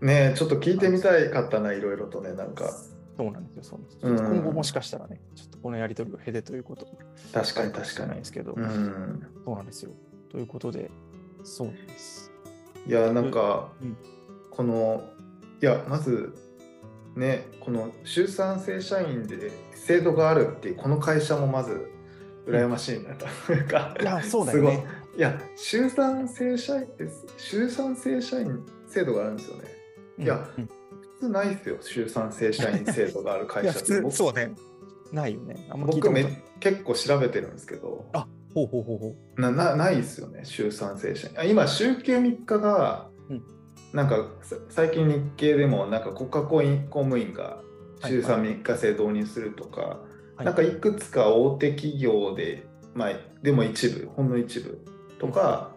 [0.00, 2.70] ねえちょっと聞いてみたいかったな、いろいろとね、なんか。
[3.16, 3.62] そうなんですよ。
[3.62, 6.86] そうなんですうん今後もしかしたらね、ちょっとこのやり取りを経てということ
[7.34, 8.24] 確かに確かにないで。
[8.24, 9.26] すけど、うん。
[9.44, 9.92] そうなんですよ。
[10.30, 10.90] ということで、
[11.44, 12.32] そうです。
[12.86, 13.96] いや、なんか、うん
[14.50, 15.02] この、
[15.62, 16.34] いや、まず、
[17.16, 21.90] ね、この週3正社員で制度があるっていう、この会社もまず、
[22.46, 23.26] 羨ましいなと。
[23.52, 24.70] なんかいや、そうだよね。
[24.72, 29.64] すごいいや、週3正社員って、週3正社員制度があるんですよね。
[30.18, 30.70] いやうんうん
[31.20, 34.00] 普通ないですよ、週3正社員制度がある会社って。
[34.00, 34.54] 僕そうね。
[35.12, 35.68] ないよね。
[35.86, 36.42] 僕め。
[36.60, 39.40] 結構調べてるんですけど、あ、ほうほうほうほう。
[39.40, 41.38] ななないですよね、週3正社員。
[41.38, 43.42] あ今、週休3日が、うん
[43.92, 47.60] なんかさ最近日経でも、なんか国家公員公務員が
[48.06, 50.09] 週はい3、3日制導入するとか、はい
[50.44, 53.10] なんかいくつか大手企業で、まあ、
[53.42, 54.84] でも一部、ほんの一部
[55.18, 55.72] とか、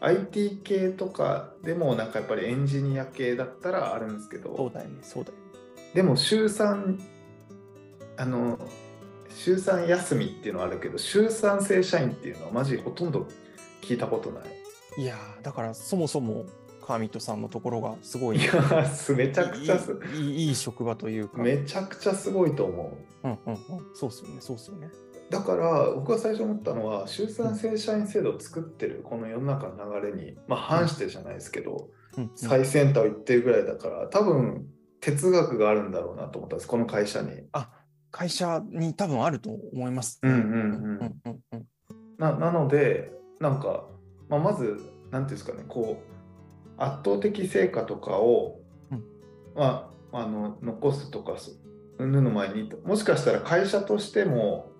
[0.00, 4.98] IT 系とかでも、なんかやっぱりエンジニア系だったらあるんですけど、そうだよね。
[5.02, 5.42] そうだよね。
[5.94, 6.98] でも週3
[8.18, 8.58] あの
[9.30, 13.26] 週3休みっていうのはあるけど週3正社員っていうのはマジほとんど
[13.80, 14.44] 聞いたことない。
[15.00, 16.44] いやー、だからそもそも、
[16.88, 21.42] カーミットさんのところがすごい、いやすめちゃくちゃすいいいい職場というか。
[21.42, 23.28] めちゃくちゃすごいと思う。
[23.28, 23.58] うんうんうん。
[23.94, 24.36] そうっすよね。
[24.40, 24.88] そうっすよね。
[25.28, 34.66] だから僕が最初思ったのは週3正社員制度を作ってるこの世の中の流れに、まあ、反してじゃないですけど、うんうん最先端を行ってるぐらいだから多分
[35.00, 37.42] 哲学があるんだろうなと思ったんですこの会社に。
[37.52, 37.70] あ、
[38.10, 40.20] 会社に多分あると思います。
[42.18, 43.86] ななのでなんか、
[44.30, 46.17] まあ、まずなんていうんですかねこう
[46.78, 48.60] 圧倒的成果とかを、
[48.90, 49.04] うん。
[49.54, 51.52] まあ、あの残すとかそ
[51.98, 54.70] うんぬんの前にもしかしたら会社としても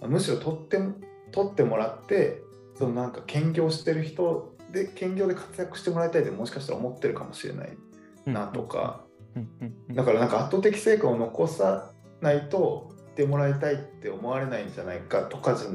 [0.00, 0.94] むしろ取っても
[1.32, 2.42] 取ってもらって
[2.76, 7.76] そのなんか兼業してる人で兼業で活躍してもらいたいってもしかしたら思ってるかもしれない
[8.24, 9.94] なとか、うんうんうん。
[9.94, 15.72] だからなんか圧倒的成果を残さないとってもらいたいって思われないんじゃないかとかじゃっ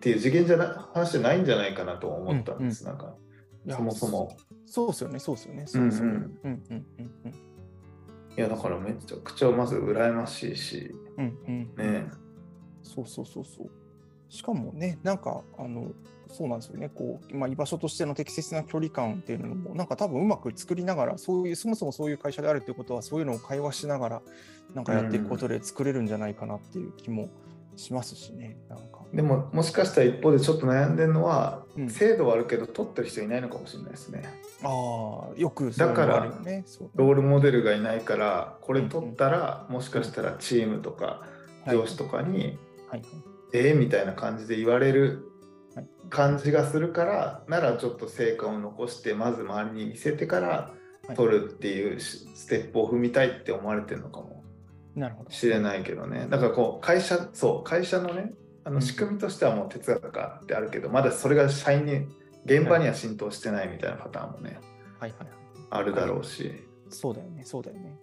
[0.00, 3.14] ていう次元じゃな話じゃないんじゃないかなと思ったんです、なんか
[3.66, 4.36] いやそもそも。
[4.66, 5.18] そうっすよね。
[5.18, 5.64] そうっすよね。
[5.66, 6.12] そうっすよね。
[6.12, 7.32] うんうんうんうんうん。
[8.36, 11.74] いやだからめちゃくちゃまず羨ましいしうんうん。
[11.76, 12.06] ね
[12.82, 13.70] そうそうそうそう。
[14.28, 15.92] しかもね、なんか、あの、
[16.28, 24.22] そうなんですよね、こう、まあ、居場所としての適切な距離感っていうのも、なんか多分うまく作りながら、そういう、そもそもそういう会社であるということは、そういうのを会話しながら、
[24.74, 27.28] なんかやっていくことで作れるんじゃないかなっていう気も
[27.76, 29.04] しますしね、なんか。
[29.12, 31.90] でももしかしたら一方でちょっと悩んでるのは、うん。
[31.90, 34.24] 制度はあるけど取ってる人いないのかもしれないですね。
[34.62, 36.24] ああ、よくだから
[36.94, 41.22] ロールモデルがいないからこれ取ったら、もしかしたらチームとか
[41.64, 41.76] はい。
[41.76, 42.58] 上司とかに、
[42.88, 43.02] はい
[43.52, 45.30] えーみたいな感じで言われる
[45.74, 45.86] はい。
[46.08, 50.74] 感じがするからならちょっと成果を残してまず周りに見せてから
[51.06, 51.16] はい。
[51.16, 54.42] 取るっていうしステップを踏みたいって思われてるのかも
[54.96, 55.30] なるほど。
[55.30, 58.32] しれないけどねだからこう会社そう会社のね
[58.64, 62.06] あうんの仕組みとしてはもう哲学がってあるけどまだそれが社員に
[62.44, 64.58] 現場には浸透してないみたいなパターンもね
[64.98, 65.28] はいはいはい。
[65.70, 66.52] あるだろうし、
[66.88, 67.96] そうだよね、そうだよね。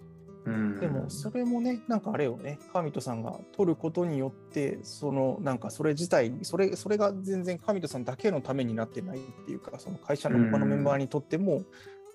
[0.46, 11.64] うん、でも、それもね、なんかあれよね、カーミットさんが取ることによって、そのなんかそれ自体、それそれが全然カーミットさんだけのためになってないっていうか、その会社の他のメンバーにとっても、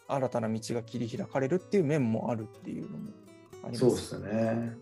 [0.07, 3.11] 新たな道が切り開かれるっていう面もあるっていうのも
[3.73, 4.77] そうですね。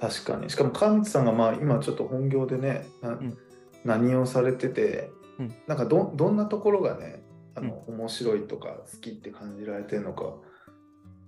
[0.00, 0.48] 確かに。
[0.48, 3.38] しかも川光さんがまあ今ちょっと本業でね、なうん。
[3.84, 5.54] 何をされてて、うん。
[5.66, 7.22] なんかどどんなところがね、
[7.54, 10.34] あの、面白いとか好きって感じられてるのか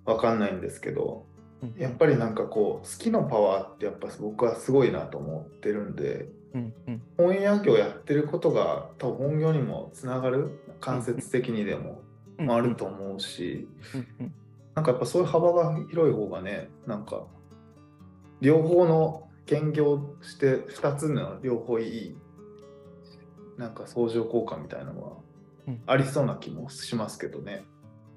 [0.05, 1.27] わかんないんですけど、
[1.63, 1.75] うん。
[1.79, 7.03] やっぱりなんかこう好きのパワーってやっぱ僕はすごいなと思ってるんで、うんうん。
[7.19, 12.01] 翻訳をやってることが多分本業にもつながる間接的にでも
[12.39, 12.51] うん。
[12.51, 14.07] あると思うし、うん。
[14.21, 14.35] うん
[14.75, 17.27] なんかやっぱそういう幅が広い方がね、なんか
[18.41, 22.17] 両方の兼業して2つの両方いい、
[23.59, 25.13] なんか相乗効果みたいなのは
[25.69, 27.65] うんありそうな気もしますけどね。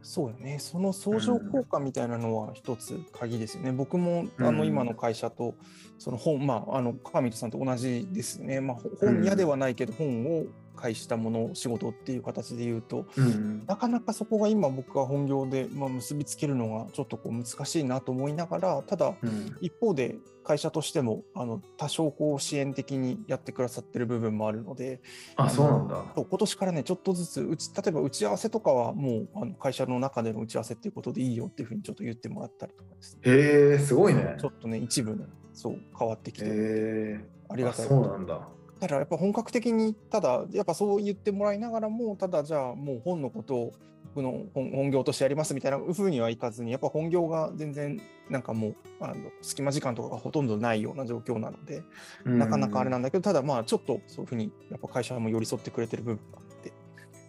[0.01, 3.71] そうよね、その相乗効果みたいなのは一つ鍵ですよね。
[3.71, 5.55] 僕もあのうん今の会社と、
[5.97, 8.61] その本、まあ、あの川見さんと同じですね。
[8.61, 25.01] まあ、ほ本屋ではないけど、本を介したもの、仕事っていう形で言うと、うん、なかなかそこが今僕は本業で、まあ、結びつけるのがちょっとこう難しいなと思いながら、ただ、うん、一方で会社としてもあの多少こう支援的にやってくださってる部分もあるので、
[25.35, 26.03] あ、そうなんだ。
[26.15, 33.21] 今年からね、ちょっとずつうち、例えば打ち合わせとかはもうあの会社の中での打ち合わせっていうことでいいよっていうふうにちょっと言ってもらったりとかですね。
[33.25, 34.49] へえ、すごいねちょ。
[34.49, 37.87] っとね、一部ね、そう変わってきて、へえ、あ、ありがたい。
[37.87, 38.47] そうなんだ。
[38.79, 43.73] ただやっぱ本格的に、ただやっぱそう言ってもらいながらも、ただじゃあもう本のことを
[44.13, 51.83] 僕の本本業としてやりますみたいなふうにはいかずに、やっぱ本業が全然なんかもうあの隙間時間とかがほとんどないような状況なので、
[52.25, 56.71] なかなかあれなんだけど、ただまあちょっとそういうふうにやっぱ会社も寄り添ってくれてる部分があって。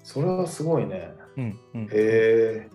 [0.04, 1.11] それはすごいね。
[1.37, 2.70] うんうん、へえ、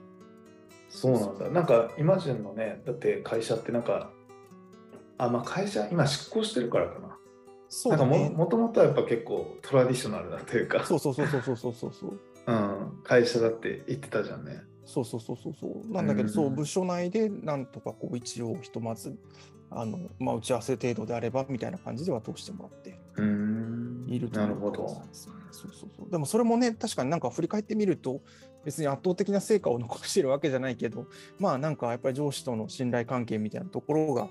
[0.89, 1.49] そうなんだ。
[1.49, 4.11] なんか、イマジンのね、だって会社ってなんか、
[5.17, 7.17] あ、まあ会社、今執行してるからかな。
[7.73, 8.29] そうだね。
[8.29, 12.19] ももともとはやっぱ結構トラディショナルなというか、そうそうそうそうそうそうそうそう。
[12.47, 14.61] うん、会社だって言ってたじゃんね。
[14.85, 15.91] そうそうそうそうそう。
[15.91, 19.17] なんだけど、うんそう部署内でなんとかこう一応ひとまず
[19.69, 24.89] あのまあ打ち合わせ程度であればみたいな感じでは通してもらってうーんいるとないるほど。
[25.53, 26.11] そうそうそう。
[26.11, 28.21] でもそれもね確かになんか振り返ってみると
[28.65, 31.07] 別に圧倒的な成果を残してるわけじゃないけど、
[31.39, 34.29] まあなんかやっぱり上司との信頼関係みたいなところが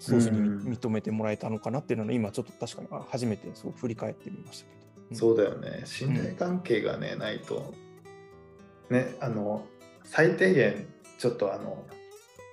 [0.00, 4.74] そういうふうにうん認めてもらえたのかなっていうのを今ちょっと確かにあ初めてそう振り返ってみましたけど。
[4.74, 4.80] うん
[5.12, 5.82] そうだよね。
[5.84, 7.74] 信頼関係がね、ないと、
[8.90, 9.66] ね、あの、
[10.04, 10.86] 最低限、
[11.18, 11.84] ちょっとあの、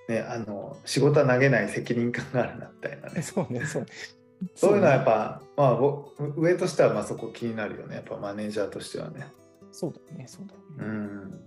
[0.07, 3.21] ね、あの、仕事は投げない責任感があるなみたいなね。
[3.23, 3.85] そうね、そう。
[4.55, 5.41] そういうのはやっぱ。
[5.55, 7.95] ぱ、まあ、ぼ上としてはまあそこ気になるよね。
[7.95, 9.27] やっぱマネージャーとしてはね。
[9.71, 10.87] そうだよね、そうだようね。
[10.87, 10.91] ん。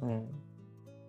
[0.03, 0.29] うん。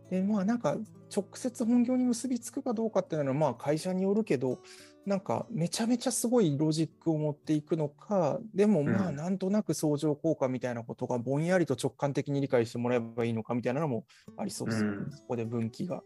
[0.10, 0.78] で、まあなんか
[1.14, 4.60] 直接本業に結びつくかどうかっていうのはまあ会社によるけど、
[5.06, 14.06] なんかめちゃめちゃすごいロジックを持っていくのか、でもまあうんなんとなく相乗効果みたいなことがぼんやりと直感的に理解してもらえばいいのかみたいなのも
[14.38, 16.02] ありそうですうんそこで分岐が。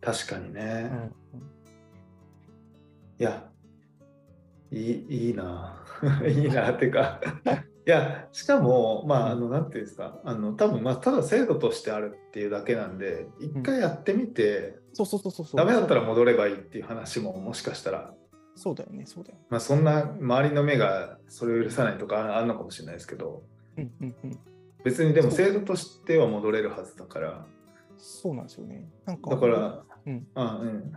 [0.00, 0.90] 確かにね。
[1.34, 1.56] うん
[3.18, 3.48] いや、
[4.70, 5.82] いいいいな。
[6.28, 7.18] いいなっていうか。
[7.86, 15.56] いや、しかも、まあ、あの、なんていうんですか、あの、多分まあ、ただ制度としてあるっていうだけなんで、一回やってみて、そうそうそうそうそう。
[15.56, 18.12] ダメだったら戻ればいいっていう話も、もしかしたら、
[18.56, 19.44] そうだよね、そうだよね。
[19.50, 23.44] まあ、そんな周りの目がそれを許さないとかあるのかもしれないですけど、
[23.76, 24.38] うんうんうん。
[24.82, 27.46] 別にでも制度としては戻れるはずだから、
[27.98, 28.88] そうなんですよね。
[29.04, 30.26] なんか、だから、うん。
[30.34, 30.92] あうん、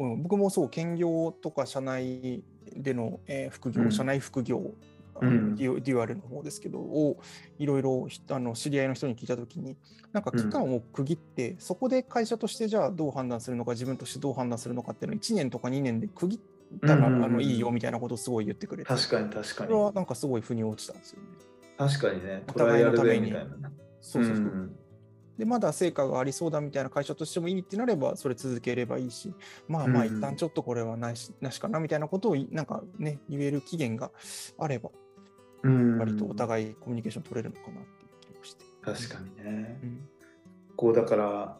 [0.00, 2.42] うん、僕もそう、兼業とか社内
[2.74, 3.92] での、えー副業、うん。
[3.92, 4.72] 社内副業、
[5.20, 7.20] あのうんデュアルの方ですけど、を
[7.58, 9.76] いろいろひあの知り合いの人に聞いたときに、
[10.12, 19.74] なんか期間を区切って、そこで会社としてじゃあどう判断するのか、自分としてどう判断するのかっていうのを1年とか2年で区切ったら、うんうんうんあのいいよみたいなことをすごい言ってくれて、確かに確かそれに。
[19.74, 21.28] はなんかすごい腑に落ちたんですよね。
[21.76, 23.32] 確かにね、お互いのために。
[24.00, 24.44] そうそうそう。
[24.44, 24.76] ん
[25.38, 29.32] でまだ成果がありそうだみたいな会社としてもいいってなればそれ続ければいいし
[29.68, 34.10] まあまあうん一旦ちょっとこれはなし,、なしかなみたいなことをなんかね言える期限が
[34.58, 35.07] あればうん
[35.62, 38.64] 割とお互いコミュニケーション取れるのかなっていう気がして。
[38.82, 39.80] 確かにね。
[39.82, 40.08] うん
[40.78, 41.58] こうだから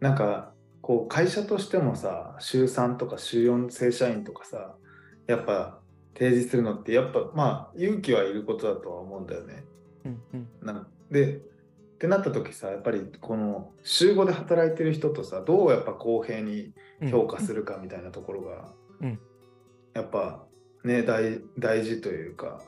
[0.00, 4.74] なんかこう会社としてもさ週3とか週4正社員とかさ
[5.26, 5.78] やっぱ
[6.14, 9.64] 提示するのってやっぱまあ勇気はいることだとは思うんだよね。
[10.06, 11.40] うんうんなんでっ
[11.98, 16.72] てなった時さやっぱりこの週5で働いてる人とさどうやっぱ公平に
[17.02, 18.72] うん評価するかみたいなところが、
[19.02, 19.20] うん
[19.92, 20.42] やっぱ
[20.84, 22.62] ね大大事というか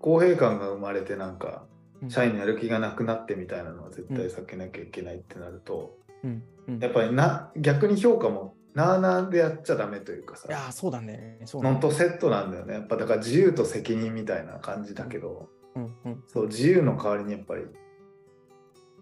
[0.00, 1.66] 公平感が生まれてなんか
[2.02, 2.10] うん。
[2.10, 6.42] 社員のやる気がなくなってみたいなのは絶対避けなきゃいけないってなると、うん。
[6.68, 6.78] うん。
[6.78, 11.40] やっぱりな逆に評価もなあなあでやっちゃダメというかさいやーそうだね。
[11.46, 11.80] そうだね。
[11.80, 12.74] とセットなんだよね。
[12.74, 15.84] やっぱだから自由と責任みたいな感じだけど、うん。
[16.04, 16.24] うん。
[16.28, 17.62] そう自由の代わりにやっぱり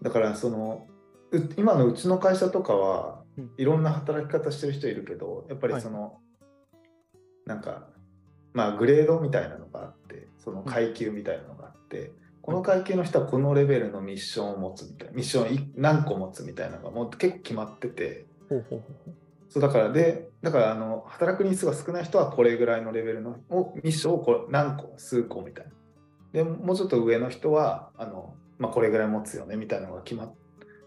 [0.01, 0.87] だからその
[1.31, 3.51] う今のうちの会社とかはうん。
[3.57, 5.81] いろんな働き方してる人いるけどやっぱりはい。
[5.83, 6.17] その、
[7.45, 7.89] なんか
[8.53, 18.25] まあグレードみたいなのがあってその階級みたいなのがあって、この階級の人はこのレベルのミッションを持つみたいなミッションい何個持つみたいなのがもう結構決まってて。
[19.49, 25.71] そうだからでだからあの働く日数が少ない人はこれぐらいのレベルのをミッションをこれ何個数個みたいな。
[26.31, 30.33] でもうちょっと上の人はあの、まあ、これぐらい持つよねみたいなのが決まっ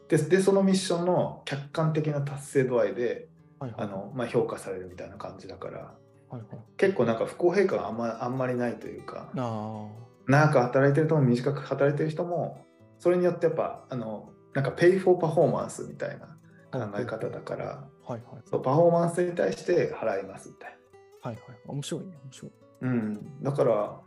[0.08, 0.16] て。
[0.16, 3.80] でそのミッションの客観的な達成度合いではいはい。
[3.82, 5.94] あの、まあ、評価されるみたいな感じだから
[6.30, 6.58] はいはい。
[6.76, 9.30] 結構なんか不公平感があんまあんまりないというか。
[9.36, 9.88] あ
[10.26, 12.64] 長く働いてる人も短く働いてる人も
[12.98, 16.26] それによってやっぱあのなんかペイフォーパフォーマンスみたいな
[16.70, 18.42] 考え方だからあはいはい。
[18.44, 20.78] そうパフォーマンスに対して払いますみたい
[21.22, 21.44] はいはい。
[21.66, 22.52] 面白いね面白い。
[22.80, 22.88] な。
[22.88, 24.00] うん、だから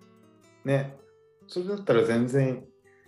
[0.63, 0.97] ね
[1.47, 2.63] それだったら全然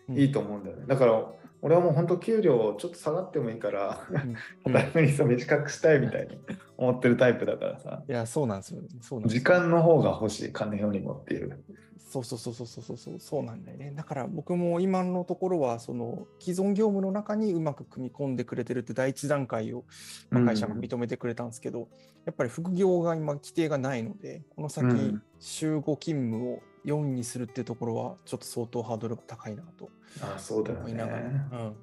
[0.10, 0.86] うんいいと思うんだよね。
[0.88, 1.24] だから
[1.66, 6.38] 俺はもう本当給料ちょっと下がってもいいから、うん、働くにさ短くしたいみたいに
[6.78, 8.04] 思ってるタイプだからさ。
[8.08, 8.82] いや、そうなんですよ。
[9.02, 11.64] そうなん時間の方が欲しい、金よりもっていう。
[11.98, 13.94] そうそうそうそうそうそうそうなんだよね。
[13.96, 19.86] だから僕も今のところはその既存業務の中にうまく組み込んでくれてるって第一段階を、
[20.30, 21.88] ま、会社が認めてくれたんですけど、うん、
[22.26, 29.90] やっぱり副業が今規定がないのでこの先週5勤務を4にするっていうところはちょっと相当ハードルが高いなと
[30.22, 30.82] ああそうだよね。
[30.82, 31.20] 思いながら、。
[31.20, 31.76] うん。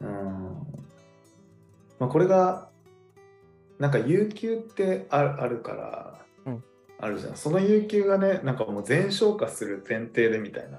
[0.00, 0.54] うん。
[1.98, 2.70] まあ、これが
[3.78, 6.64] なんか有給ってあるあるから、うん。
[6.98, 7.36] あるじゃん。
[7.36, 10.78] その有給がねなんかもう全消化する前提でみたいな。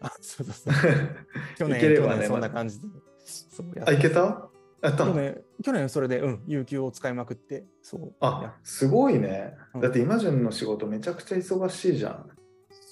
[0.00, 0.92] あそうそうそう。
[1.58, 2.88] 去年いければね去年そんなま感じで。
[3.24, 4.48] そうやっあいけた？
[4.82, 5.12] やったの？
[5.12, 8.14] 去年去年それで、うん、有給を使いまくって、そう。
[8.20, 9.54] あすごいね。
[9.74, 9.80] うん。
[9.80, 12.28] だって今順の仕事めちゃくちゃ忙しいじゃん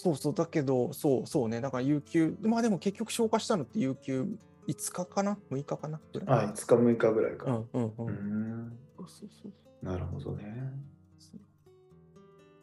[0.02, 4.26] そうそう、だけど、そうそうね、だから有給、まあでも結局消化したのって有給
[4.66, 6.00] 5日かな ?6 日かな？
[6.12, 6.46] ぐらい。
[6.46, 7.46] あ5日6日ぐらいか。
[7.46, 7.94] うんうんう。
[7.98, 8.08] うん
[8.66, 8.78] ん。
[8.96, 9.52] そうそう
[9.84, 10.72] なるほどね。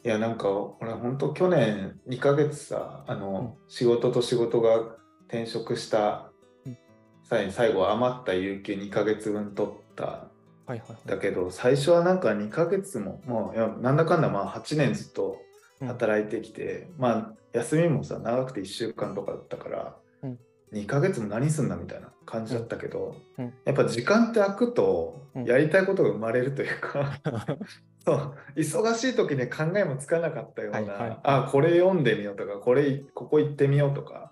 [0.04, 4.96] いやなんか俺本当去年2ヶ月さあの、う仕事と仕事が
[5.28, 6.32] 転職した
[6.66, 6.78] うん。
[7.24, 10.30] 際に最後余った有給2ヶ月分取ったは
[10.70, 11.08] いはいはい。
[11.08, 15.47] だけど最初はなんか2ヶ月ももういやなんだかんだまあ8年ずっとうん
[15.82, 20.40] 働いてきて、まあ休みもさ長くて1週間とかだったから、うん。
[20.74, 23.46] 2ヶ月も何すんだみたいな感じだったけど、うん。
[23.46, 23.54] うん。
[23.66, 25.46] やっぱ時間って空くとうん。
[25.46, 27.20] やりたいことが生まれるというか、
[28.04, 31.20] そう忙しい時に考えもつかなかったような、はいはい。
[31.24, 34.32] あこれ読んでみようとかこれここ行ってみようとか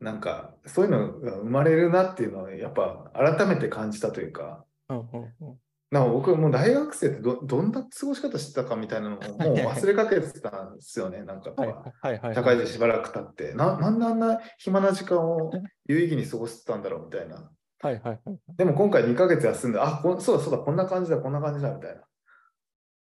[0.00, 4.64] なんかそういうのが生まれるなっていうのはやっぱ改めて感じたというか。
[4.88, 5.58] うんうんうん
[5.90, 12.34] なんか僕もう大学生ってどどんな過ごし方してたかみたいなのをもう 忘れかけてたんですよねなんか、はいはいはい。
[12.34, 15.52] 社会人しばらく経ってななんであんな暇な時間を
[15.86, 18.38] 有意義に過ごしてたんだろうみたいなはいはいはい。
[18.56, 22.02] でも今回2ヶ月休んで、あこそうだそうだ、こんな感じだ、こんな感じだみたいな。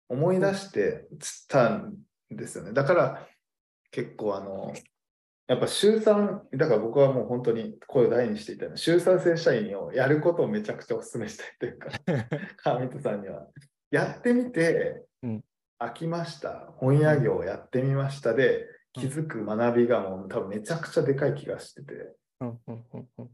[0.10, 1.08] 思い出して
[1.48, 1.96] たん
[2.30, 2.74] ですよね。
[2.74, 3.28] だから
[3.91, 4.74] 結構あの、
[5.54, 11.89] やっぱ週3、だから僕はもう本当に声を大にしていたの週3正社員をやることをめちゃくちゃお勧めしたいというか、
[12.58, 13.48] 川見さんには。
[13.92, 15.44] やってみて、うん。
[15.77, 18.34] 飽きました、本屋業をやってみました。
[18.34, 21.94] で、気づく学びがもう多分めちゃくちゃでかい気がしてて。
[22.40, 23.30] うんうんうんうん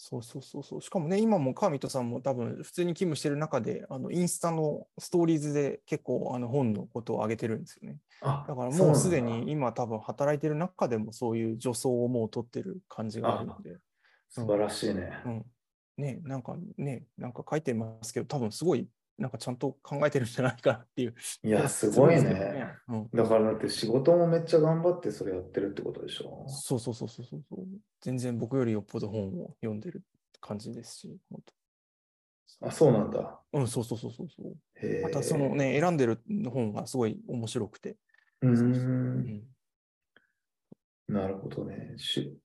[0.00, 0.80] そうそうそうそう。
[0.80, 7.98] しかもね、今も川人さんも多分普通に勤務してる中で、あのインスタのストーリーズで結構あの本のことを上げてるんですよね。
[8.20, 13.76] あだからもうすでに今多分働いてる中でもそういう助走をもう取ってる感じがあるので。
[14.28, 15.10] 素晴らしいね。
[15.26, 15.46] うん。
[15.96, 18.88] ね、なんかね、なんか書いてますけど、多分すごい
[19.18, 21.14] なんかちゃんと考えてるんじゃないかなっていう。
[21.42, 22.68] いや、 すごいね。。
[22.88, 26.44] うんだからだって仕事もめっちゃ頑張ってそれやってるってことでしょ。
[26.48, 27.66] そうそうそうそうそうそう。
[28.00, 30.04] 全然僕よりよっぽど本を読んでる
[30.40, 31.42] 感じですし、本
[32.60, 33.40] あ、そうなんだ。
[33.52, 33.58] 当。
[33.60, 34.56] うん、そうそうそうそうそう。
[34.74, 35.02] へえ。
[35.02, 37.96] またそのね、選んでる本がすごい面白くて。
[38.42, 39.42] うんん、
[41.08, 41.94] なるほどね。
[41.96, 42.36] し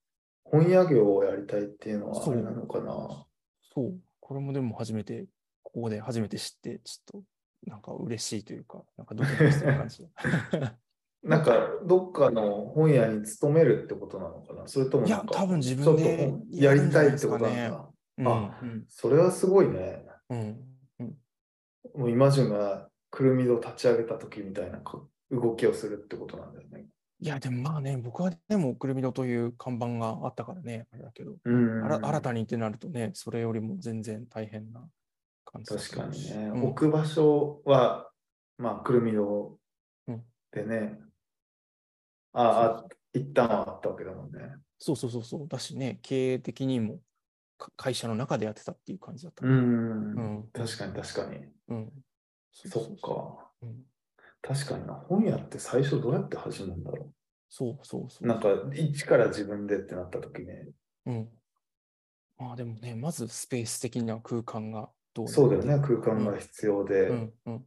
[0.43, 3.26] 本屋業をやりたいっていうのはあれなのかな。
[3.74, 5.26] そう、これもでも初めて、
[5.74, 10.07] ここで初めて知って、ちょっとなんか嬉しいというか、なんかドキドキ感じ。
[11.24, 14.67] なんか、どっかの本屋に勤めるってことなのかな？
[14.67, 17.89] それともいや多分自分で本やりたいってことなんやるんじゃないですだ。
[18.17, 20.05] うんあうんそれはすごいね。
[20.30, 20.39] うん
[20.99, 21.17] うん
[21.95, 26.88] もうイマジンがくるみ戸を立ち上げた時みたいなこ動きをするってことなんだよね。
[27.19, 34.86] いや、でもまあね、僕はでも、くるみ戸という看板があったからね、あれだけど、うんあら新たにってなるとね、それよりも全然大変な
[35.54, 38.10] 感じだ確かにね、うん置く場所は、
[38.58, 39.58] まあ、くるみ戸
[40.08, 40.99] うんでね、
[42.34, 44.39] ああ、一旦はあったわけだもんね。
[44.80, 46.99] そうそうそうそう、だしね、経営的にも
[47.58, 49.45] か会社の中でやってたっていう感じだった。
[49.45, 49.49] う。
[49.49, 50.49] うんん。
[50.51, 51.45] 確かに確かに。
[51.70, 51.91] うん。
[52.51, 53.51] そっか。
[53.62, 53.84] うん。
[54.41, 54.93] 確かにな。
[54.93, 57.12] 本屋って最初どうやって始めるんだろ
[57.49, 58.26] そうそうそう。
[58.26, 58.28] う。
[58.28, 60.68] なんか、一から自分でってなった時ね。
[61.06, 61.30] うん。
[62.38, 65.80] まあでもね、まずスペース的な空間がどうそうだよね。
[65.86, 67.09] 空間が必要で。
[67.09, 67.66] うんうん。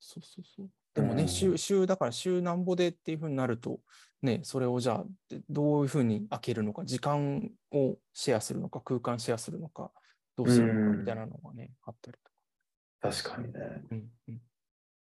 [0.00, 0.70] そうそうそう。
[0.94, 3.80] でもね、うん週、週、だから週なんぼでっていうふうになると、
[4.22, 9.92] ね、それをじゃあ、でどういうふうに開けるのか、時間をシェアするのか、空間シェアするのか、
[10.36, 13.12] どうするのかみたいなのがね、あったりとか。
[13.12, 13.82] 確かにね。
[13.90, 14.40] うんうん。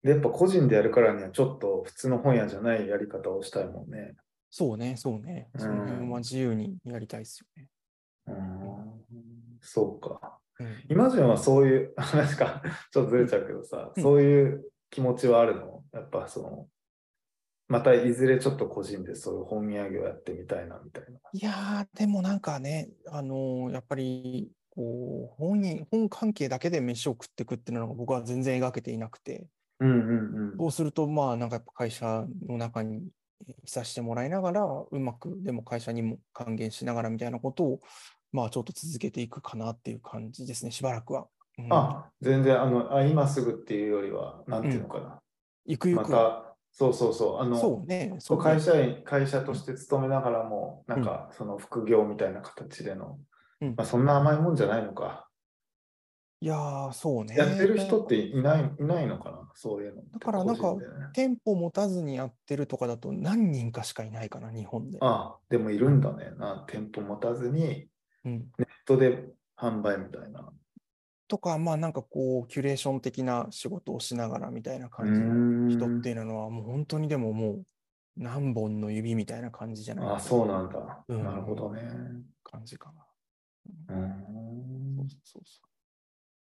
[0.02, 4.14] で、やっぱ個人でやるからには、ちょっと普通の本屋じゃないやり方をしたいもんね。
[4.50, 5.48] そうね、そうね。
[5.54, 7.68] うんその辺は自由にやりたいですよね。
[8.26, 9.58] うん。
[9.60, 10.41] そうか。
[10.60, 10.84] うん。
[10.90, 14.02] イマジンはそういう 話か、ちょっとずれちゃうけどさ、うん。
[14.02, 15.84] そういう気持ちはあるの？
[15.92, 16.68] やっぱその、
[17.68, 21.18] またいずれちょっと個人でそういう本屋業やってみたいなみたいな。
[21.32, 29.46] いやー、でもなんかね、あのーやっぱり、こう、本に、本関係だけで飯を食っていくっていうのが僕は全然描けていなくて、
[29.80, 30.56] うんうん。
[30.58, 33.08] そうすると、まあ、なんかやっぱ会社の中に
[33.48, 37.80] いさせてもらいながら、うまく、でも会社にも還元しながらみたいなことを、
[38.32, 41.28] まあ、ちょっと続けていくかなっていう感じですね、しばらくは。
[41.58, 45.04] うんあ、全然あのあ、今すぐっていうよりは、なんていうのかな。
[45.04, 45.20] ま
[45.66, 46.10] ゆくゆく。
[46.10, 53.18] た、そうそうそう、あの、そうね、そうね会社員、会社として勤めながらも、なんかその副業みたいな形での、
[53.60, 55.28] うんまあ、そんな甘いもんじゃないのか。
[56.40, 57.36] いやー、そうね。
[57.36, 60.02] やってる人っていないいないのかな、そういうの。
[60.12, 60.74] だからなんか
[61.12, 64.98] 店舗持たずにやってるとかだと何人かしかいないかな、日本で。
[65.00, 66.64] ああ、でもいるんだねな。
[66.68, 67.91] 店舗持たずに、
[68.24, 70.52] うん、ネットで販売みたいな。
[71.28, 77.66] とか、まあなんかこう、キュレーション的な仕事をしながらみたいな感じのん人っていうのは、もう本当にでももう
[78.16, 81.04] 何本の指みたいな感じじゃないああ、そうなんだ。
[81.08, 81.80] うんなるほどね。
[82.44, 82.92] 感じか
[83.88, 84.06] うーな。
[84.06, 85.08] ん。
[85.24, 85.60] そうそ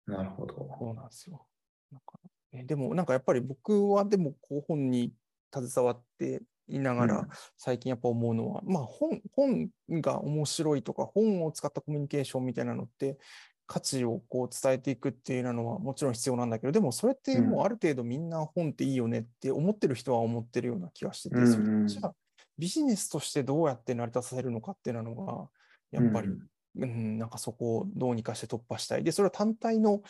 [0.07, 0.55] うなるほど。
[0.55, 0.67] そう。
[0.79, 1.45] そうなんですよ。
[1.91, 2.19] なんか
[2.51, 5.13] ねでもなんかやっぱり僕はでもこう本に
[5.53, 7.27] 携わっていながら、うん。
[7.57, 9.69] 最近やっぱ思うのは、まあ本本
[10.01, 13.17] が面白いとか本を使ったコミュニケーションみたいなのって
[13.65, 22.13] 価値をこう伝えていくっていうのはもちろん必要なんだけどでもそれってもうある程度みんな本っていいよねって思ってる人は思ってるような気がしてて、それじゃあ
[22.57, 25.49] ビジネスとしてどうやって成り立たせるのかっていうのが
[25.91, 26.29] やっぱり、
[26.75, 29.03] うん、なんかそこをどうにかして突破したい。
[29.03, 30.01] で、それは単体の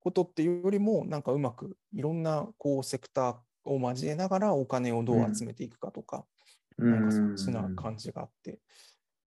[0.00, 3.34] ことっていうよりも、なんかうまくいろんなこうセクター
[3.64, 6.24] を交えながらお金をどう集めていくかとか、
[6.78, 8.58] うなんかそっんちな感じがあって、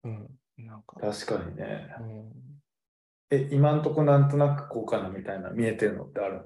[0.04, 0.28] うん、
[0.58, 1.96] なんか、確かにね。
[2.00, 2.32] うん、
[3.30, 6.44] え、今んとこなんとなくこうかなみたいな見えてるのってあるの？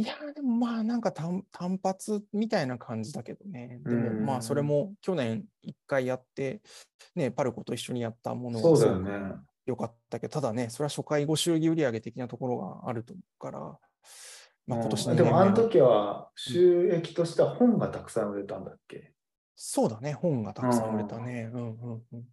[0.00, 3.80] いやー、でもまあなんか単単発みたいな感じだけどね。
[3.84, 4.26] でもうん。
[4.26, 6.60] まあそれも去年一回やって、
[7.16, 9.34] ね、パルコと一緒にやったものそうだよね。
[9.66, 13.78] よかったけど、ただね、それは初回ご祝儀売上的なところがあると思うから、
[14.68, 19.12] まあ今年うんでもあの時は収益としては本がたくさん売れたんだっけ？
[19.56, 21.50] そうだね、本がたくさん売れたね。
[21.52, 22.24] うんうんうん。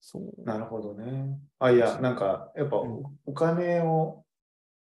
[0.00, 0.42] そう。
[0.44, 1.38] なるほどね。
[1.58, 4.24] あ、いや、なんか、やっぱうんおお金を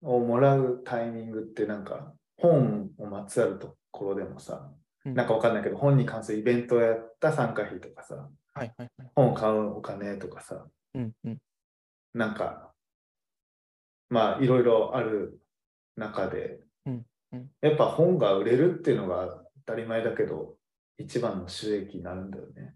[0.02, 4.72] をもらうタイミングって、なんか、本をまつわるところでもさ、
[5.04, 9.12] うんなんかわかんないけど、本に関するイベントをやった参加費とかさ、はいはいはい。
[9.16, 11.38] 本を買うお金とかさ、うんうん。
[12.14, 12.72] なんか、
[14.10, 15.40] まあ、いろいろある
[15.96, 20.56] 中で、うんうんやっぱ本が売れるっていうのが当たり前だけど、
[20.98, 22.76] 一番の収益になるんだよね。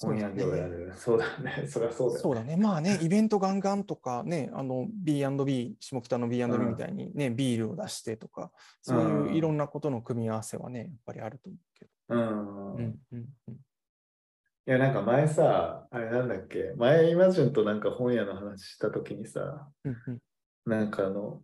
[0.00, 0.92] 本屋業をやる。
[0.96, 1.66] そうだね。
[1.68, 2.20] そりゃそうだよね。
[2.20, 2.56] そうだね。
[2.56, 12.14] まあね、イベントガンガンとかね、あの B&B、下北の B&B うんみたいにね、ビールを出してとか、そういういろんなことの組み合わせはね、やっぱりあると思うけど。
[12.14, 12.74] うん。
[12.76, 13.54] うんうんうん。
[13.54, 20.18] いや、なんか前さ、あれなんだっけ、前イマジュンとなんか本屋の話したときにさ、うんうん
[20.64, 21.42] なんかあの、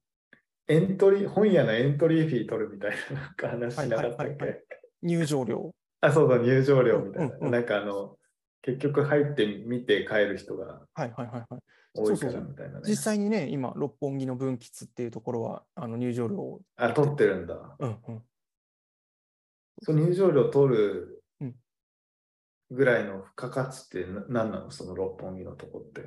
[0.68, 4.64] エントリー、本屋のエントリーフィー取るみたいななんか話しなかったっはいはいはいはけ
[5.02, 5.74] 入場料。
[6.02, 7.34] あ、そうそう、入場料みたいな。
[7.34, 8.16] うんうんうんなんかあの、
[8.60, 11.60] 結局入ってみて帰る人がはいはいはいはい。
[11.94, 12.82] 多いからみたいなね。
[12.86, 16.60] 実際にね、今、六本木の分岐っていうところは、あの入場料を。
[16.76, 17.76] あ、取ってるんだ。
[17.78, 18.22] うんうん。
[19.80, 21.54] そう入場料取るうん
[22.70, 24.70] ぐらいの付加価値ってな何なの？
[24.70, 26.02] その六本木のとこって。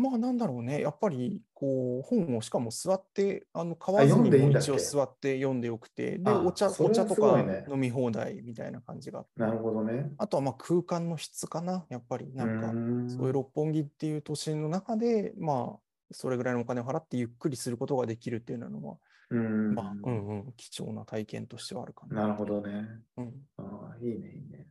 [0.00, 7.38] まあなんだろうね、やっぱりこう本をしかも座って、あの買わずにも一応座って読んでよくて、で、あお茶お茶とか
[7.68, 9.26] 飲み放題みたいな感じが。
[9.36, 10.10] なるほどね。
[10.16, 12.72] あとはまあ空間の質かな、やっぱりなんか、か
[13.08, 15.80] そういう六本木っていう都心の中で、まあ、
[16.12, 18.96] それぐらいのお金を払ってゆっくりすることができるっていうのは、
[19.28, 22.22] うんまあ、うんうん、貴重な体験としてはあるかな。
[22.22, 22.88] なるほどね。
[23.18, 24.66] うん、ああ、いいね、いいね。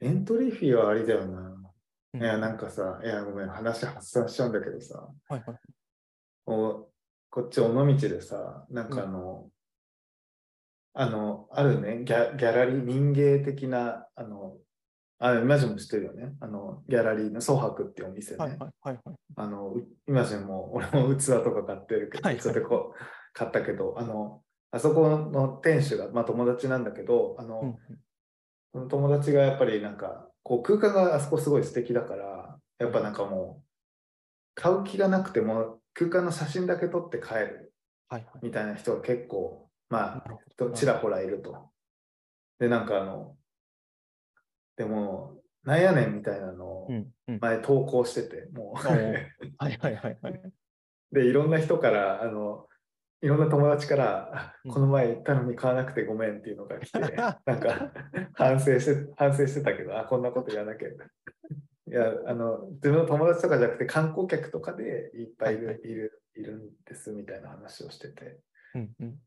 [0.00, 1.69] エントリーフィーはありだよな。
[2.14, 5.58] うんいや、なんかさ、いや、ごめん、話発散しちゃうんだけどさ、はいはい。
[6.46, 6.88] お
[7.30, 9.48] こっち尾道でさ、なんかあの、
[10.92, 14.56] あの、あるね、ギャギャラリー、民芸的な、あの、
[15.20, 16.34] あ、イマジンも知ってるよね。
[16.40, 18.38] あの、ギャラリーのソハクっていうお店ね。
[18.38, 19.16] はいはいはいはい。
[19.36, 22.98] あの、うイマジンも、俺も器とか買ってるけど、はいはいそれでこう、
[23.32, 24.42] 買ったけど、あの、
[24.72, 27.78] あそこの店主が、まあ友達なんだけど、あの、うん
[28.72, 33.66] その友達がやっぱりなんか、こう空間があそこすごい素敵だから、やっぱなんかもう、
[34.54, 37.72] 買う気がなくても、空間の写真だけ撮って帰る。
[38.42, 41.70] みたいな人が結構、まあ、ちらほらいると。
[42.58, 43.36] で、なんかあの、
[44.76, 46.88] でも、なんやねんみたいなのを。
[47.40, 48.94] 前投稿してて、もう、は
[49.68, 50.40] いはいはいはい。
[51.12, 52.66] で、いろんな人から、あの、
[53.22, 56.98] いろんな友達から、あうんこの前行ったのに買わなくてごめんっていうのが来て、
[57.44, 57.92] なんか
[58.34, 60.88] 反省して、反省してたけど、あ、こんなこと言わなきゃ。
[60.88, 60.92] い
[61.92, 68.40] や、あの、自分の友達とかじゃなくて観光客とかでいっぱいいる,、はいるいるんですみたいな話をしてて。
[68.74, 69.18] うんうん。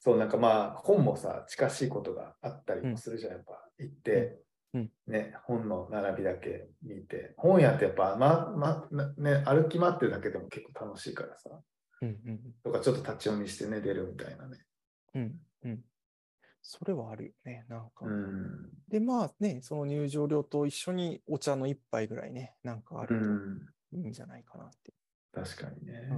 [0.00, 3.68] そう、なんかまあ、本もさ、近しいことがあったりもするじゃん、やっぱ。
[3.78, 4.40] 行って、
[4.74, 7.34] うんね、本の並びだけ見て。
[7.36, 11.50] 本屋ってやっぱ、ま、ま、なね、歩き回ってるだけでも結構楽しいからさ。
[12.02, 14.58] うんうんとか、ちょっと立ち読みしてね、出るみたいなね。
[15.14, 15.84] うんうん。
[16.62, 18.06] それはあるよね、なんか。
[18.06, 18.70] うん。
[18.88, 23.60] で、まあね、その入場料と一緒にお茶の一杯ぐらいね、なんかあうるん。
[23.90, 24.92] といいんじゃないかなって。
[25.32, 26.08] 確かにね。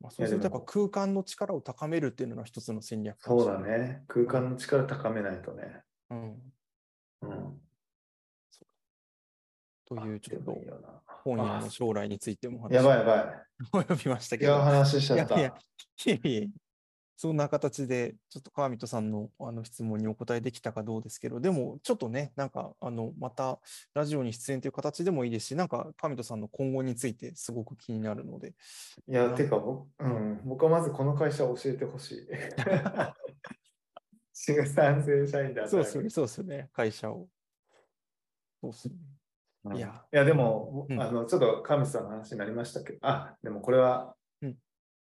[0.00, 3.46] まあ、そうするとやっぱ空間の力を高めるっていうのが一つの戦略かそう。
[3.46, 4.04] だね。
[4.08, 5.82] 空間の力高めないとね。
[6.08, 6.52] うん。
[7.22, 7.60] うん。
[9.84, 10.52] というちょっと
[11.22, 14.38] 本屋の将来についてもやばいやばを 呼びましたい。
[14.38, 14.60] いや、けど。
[14.62, 15.38] 話しちゃった。
[15.38, 15.54] いや
[16.06, 16.48] いや
[17.16, 23.60] そんな形で、ちょっと川人さんのあの質問にお答えできたかどうですけど、でもちょっとね、なんか、あの、また
[23.92, 28.54] ラジオに出演という形でもいいですし、なんか川人さんの今後についてすごく気になるので、
[29.06, 32.28] いや、てか僕、うん、僕はまずこの会社を教えてほしい。
[34.32, 37.28] 新賛成社員だそうですよね、そうですよね、会社を。
[38.62, 39.19] そうですよね。
[39.64, 42.94] うんいやいや、でも、うんあの、ちょっと神さんの話になりましたけ？
[42.94, 44.56] ど、あ、でもこれは、うん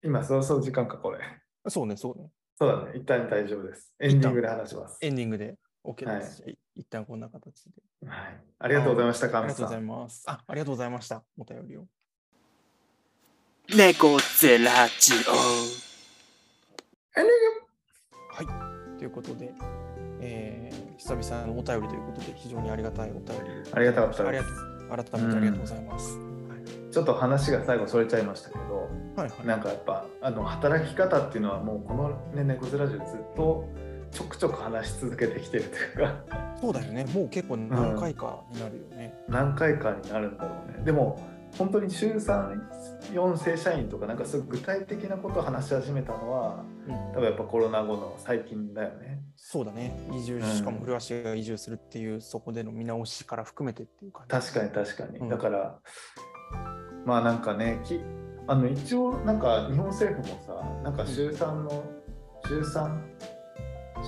[0.04, 1.20] 今、そろそろ時間か、これ。
[1.68, 2.30] そうね、そうね。
[2.58, 3.94] そうだね、一旦大丈夫です。
[4.00, 4.98] エンディングで話します。
[5.02, 6.42] エンディングで OK です。
[6.42, 7.72] はい、一旦こんな形で。
[8.08, 8.42] はい。
[8.60, 9.88] ありがとうございました、あり神がとうございさん。
[9.88, 10.24] ます。
[10.28, 11.24] あ、ありがとうございました。
[11.38, 11.86] お便りを。
[13.76, 16.00] 猫ゼラジオ。
[18.98, 19.54] ということで、
[20.22, 20.69] えー
[21.00, 23.34] 久々のお便りということで、非常にありがたいお便り。
[23.72, 24.50] ありがたかったありです
[24.90, 26.20] がとう改めてありがとうございます。
[26.92, 29.48] ちょっと話が最後それちゃいましたけど、はいはい。
[29.48, 33.06] なんかやっぱ、あの、働き方っていうのはもうこのね、猫背ラジオずっ
[33.38, 33.66] と
[34.12, 36.16] ちょくちょく話し続けてきてるというか、
[36.60, 37.06] そうだよね。
[37.14, 39.14] もう結構何回かになるよね。
[39.30, 40.84] 何回かになるんだろうね。
[40.84, 41.22] でも、
[41.58, 49.22] 本当に週3、4正社員とか、なんかそういう具体的なことを話し始めたのは、うん多分やっぱコロナ後の最近だよね。
[49.36, 50.00] そうだね。
[50.12, 54.52] 移住、うんしかも古橋が移住するっていう、そこでの見直しから含めてっていう感じ。
[54.52, 55.20] 確かに確かに。
[55.20, 55.80] うんだから、
[57.06, 58.00] まあなんかね、き
[58.48, 61.84] あの一応なんか日本政府もさ、なんか週3の、
[62.48, 63.00] 週3、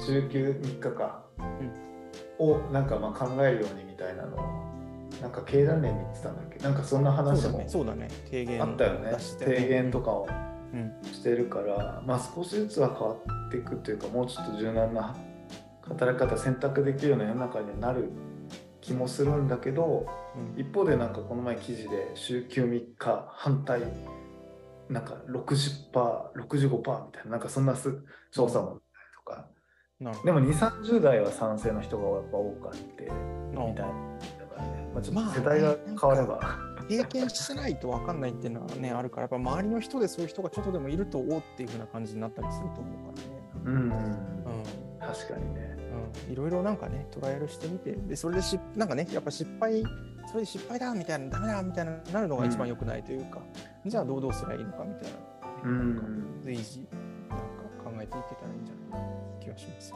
[0.06, 1.26] 週休3日か、
[2.40, 4.40] をなんかまあ考えるようにみたいなのを、
[5.22, 6.64] なんか経団連に言ってたんだっけ？
[6.64, 8.08] なんかそんな話もそうだね。
[8.08, 8.10] ね。
[8.26, 10.28] 提言あったよね提言とかを
[10.74, 10.94] うん。
[11.12, 13.14] してるから、まあ少しずつは変わ
[13.48, 15.16] っていくというか、もうちょっと柔軟な
[15.82, 18.10] 働き方選択できるような世の中にはなる
[18.80, 20.06] 気もするんだけど、
[20.36, 23.82] うん一方でなんかこの前記事で週休3日反対
[24.88, 27.94] なんか 60%65% みたいななんかそんなす
[28.32, 28.80] 調査も
[29.16, 29.48] とか
[30.00, 33.06] でも2、30代は賛成の人がやっぱ多かって、
[33.54, 33.68] ど。
[33.68, 34.41] みたいだからね。
[34.94, 36.72] まあ、ちょっまあと世代が変われば。
[36.90, 43.42] 経験してないと分かんないっていうのはね、あるから、やっぱ周りの人でそういう人がちょっとでもいると、おおっていう風な感じになったりすると思うからね。
[43.66, 44.64] うん、うんうん。
[45.00, 45.78] 確かにね。
[46.28, 49.84] うん、いろいろなんかね、トライアルしてみて、で、それでし、なんかね、やっぱ失敗、
[50.28, 53.40] それで失敗だみたいな、ダメだみたいな、なるのが一番良くないというか、
[53.86, 55.18] じゃあどうどうすればいいのかみたいな、
[55.64, 56.88] うん随時、
[57.30, 57.46] なんか
[57.84, 59.94] 考えていけたらいいんじゃないかな気がします。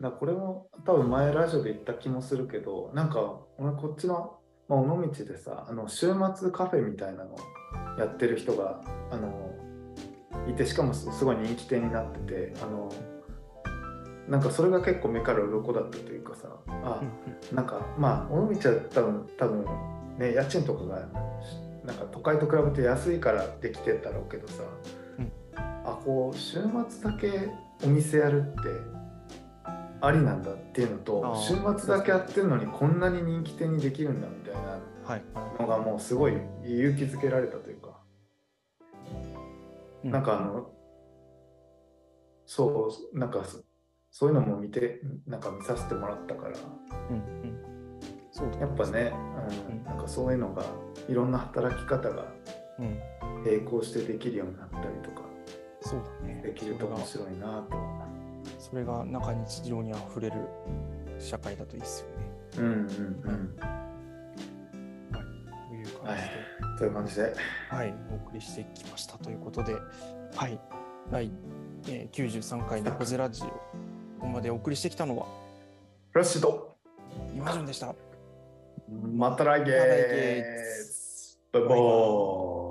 [0.00, 4.38] だこれも多分前ラジオで言った気もするけどなんか俺こっちの、
[4.68, 7.36] まあ、尾道でさあの週末カフェみたいなの
[7.98, 8.80] やってる人が
[9.10, 9.50] あの
[10.48, 12.90] いてしかもすすごい人気店になっててあの
[14.28, 17.02] なんかそれが結構目から鱗だったというかさあ
[17.52, 19.64] なんかまあ尾道は多分多分
[20.18, 21.08] ね家賃とかが
[21.84, 24.62] なんか都会と比べて安いからできてんだろうけどさ、
[25.18, 25.32] うん。
[25.56, 27.50] あこう週末だけ
[27.84, 28.99] お店やるって
[30.02, 35.22] ありなんだっていうのと週末だけやってるのにこんなに人気店にできるんだみたいなはい。
[35.60, 36.32] のがもうすごい
[36.64, 37.88] 勇気づけられたというか、
[40.04, 40.70] うんなんかあの
[42.46, 43.62] そうなんかそ
[44.10, 46.56] そういうのも見てなんか見させてもらったから
[47.10, 47.60] うんうん。
[48.32, 49.12] そうだやっぱね、
[49.68, 50.64] うんうんなんかそういうのが
[51.08, 52.32] いろんな働き方が
[52.78, 52.98] うん。
[53.44, 55.22] 並行してできるようになったりとか
[55.82, 56.40] そうだね。
[56.44, 57.76] できると面白いなと。
[58.58, 60.36] それが中日常にあふれる
[61.18, 62.30] 社会だといいですよね。
[62.58, 63.56] うんうんうん。
[65.68, 67.34] という感じで、という感じで。
[67.68, 69.74] はい、お送りしてきましたということで、
[70.34, 70.58] はい、
[71.10, 71.30] 第、
[71.88, 73.54] えー、93回猫背ラジオ、こ
[74.20, 75.26] こまでお送りしてきたのは、
[76.12, 76.74] ラッシュド
[77.34, 77.94] 今順でした。
[79.14, 79.70] また来月。
[79.70, 81.40] 月。
[81.52, 82.69] バイバーイ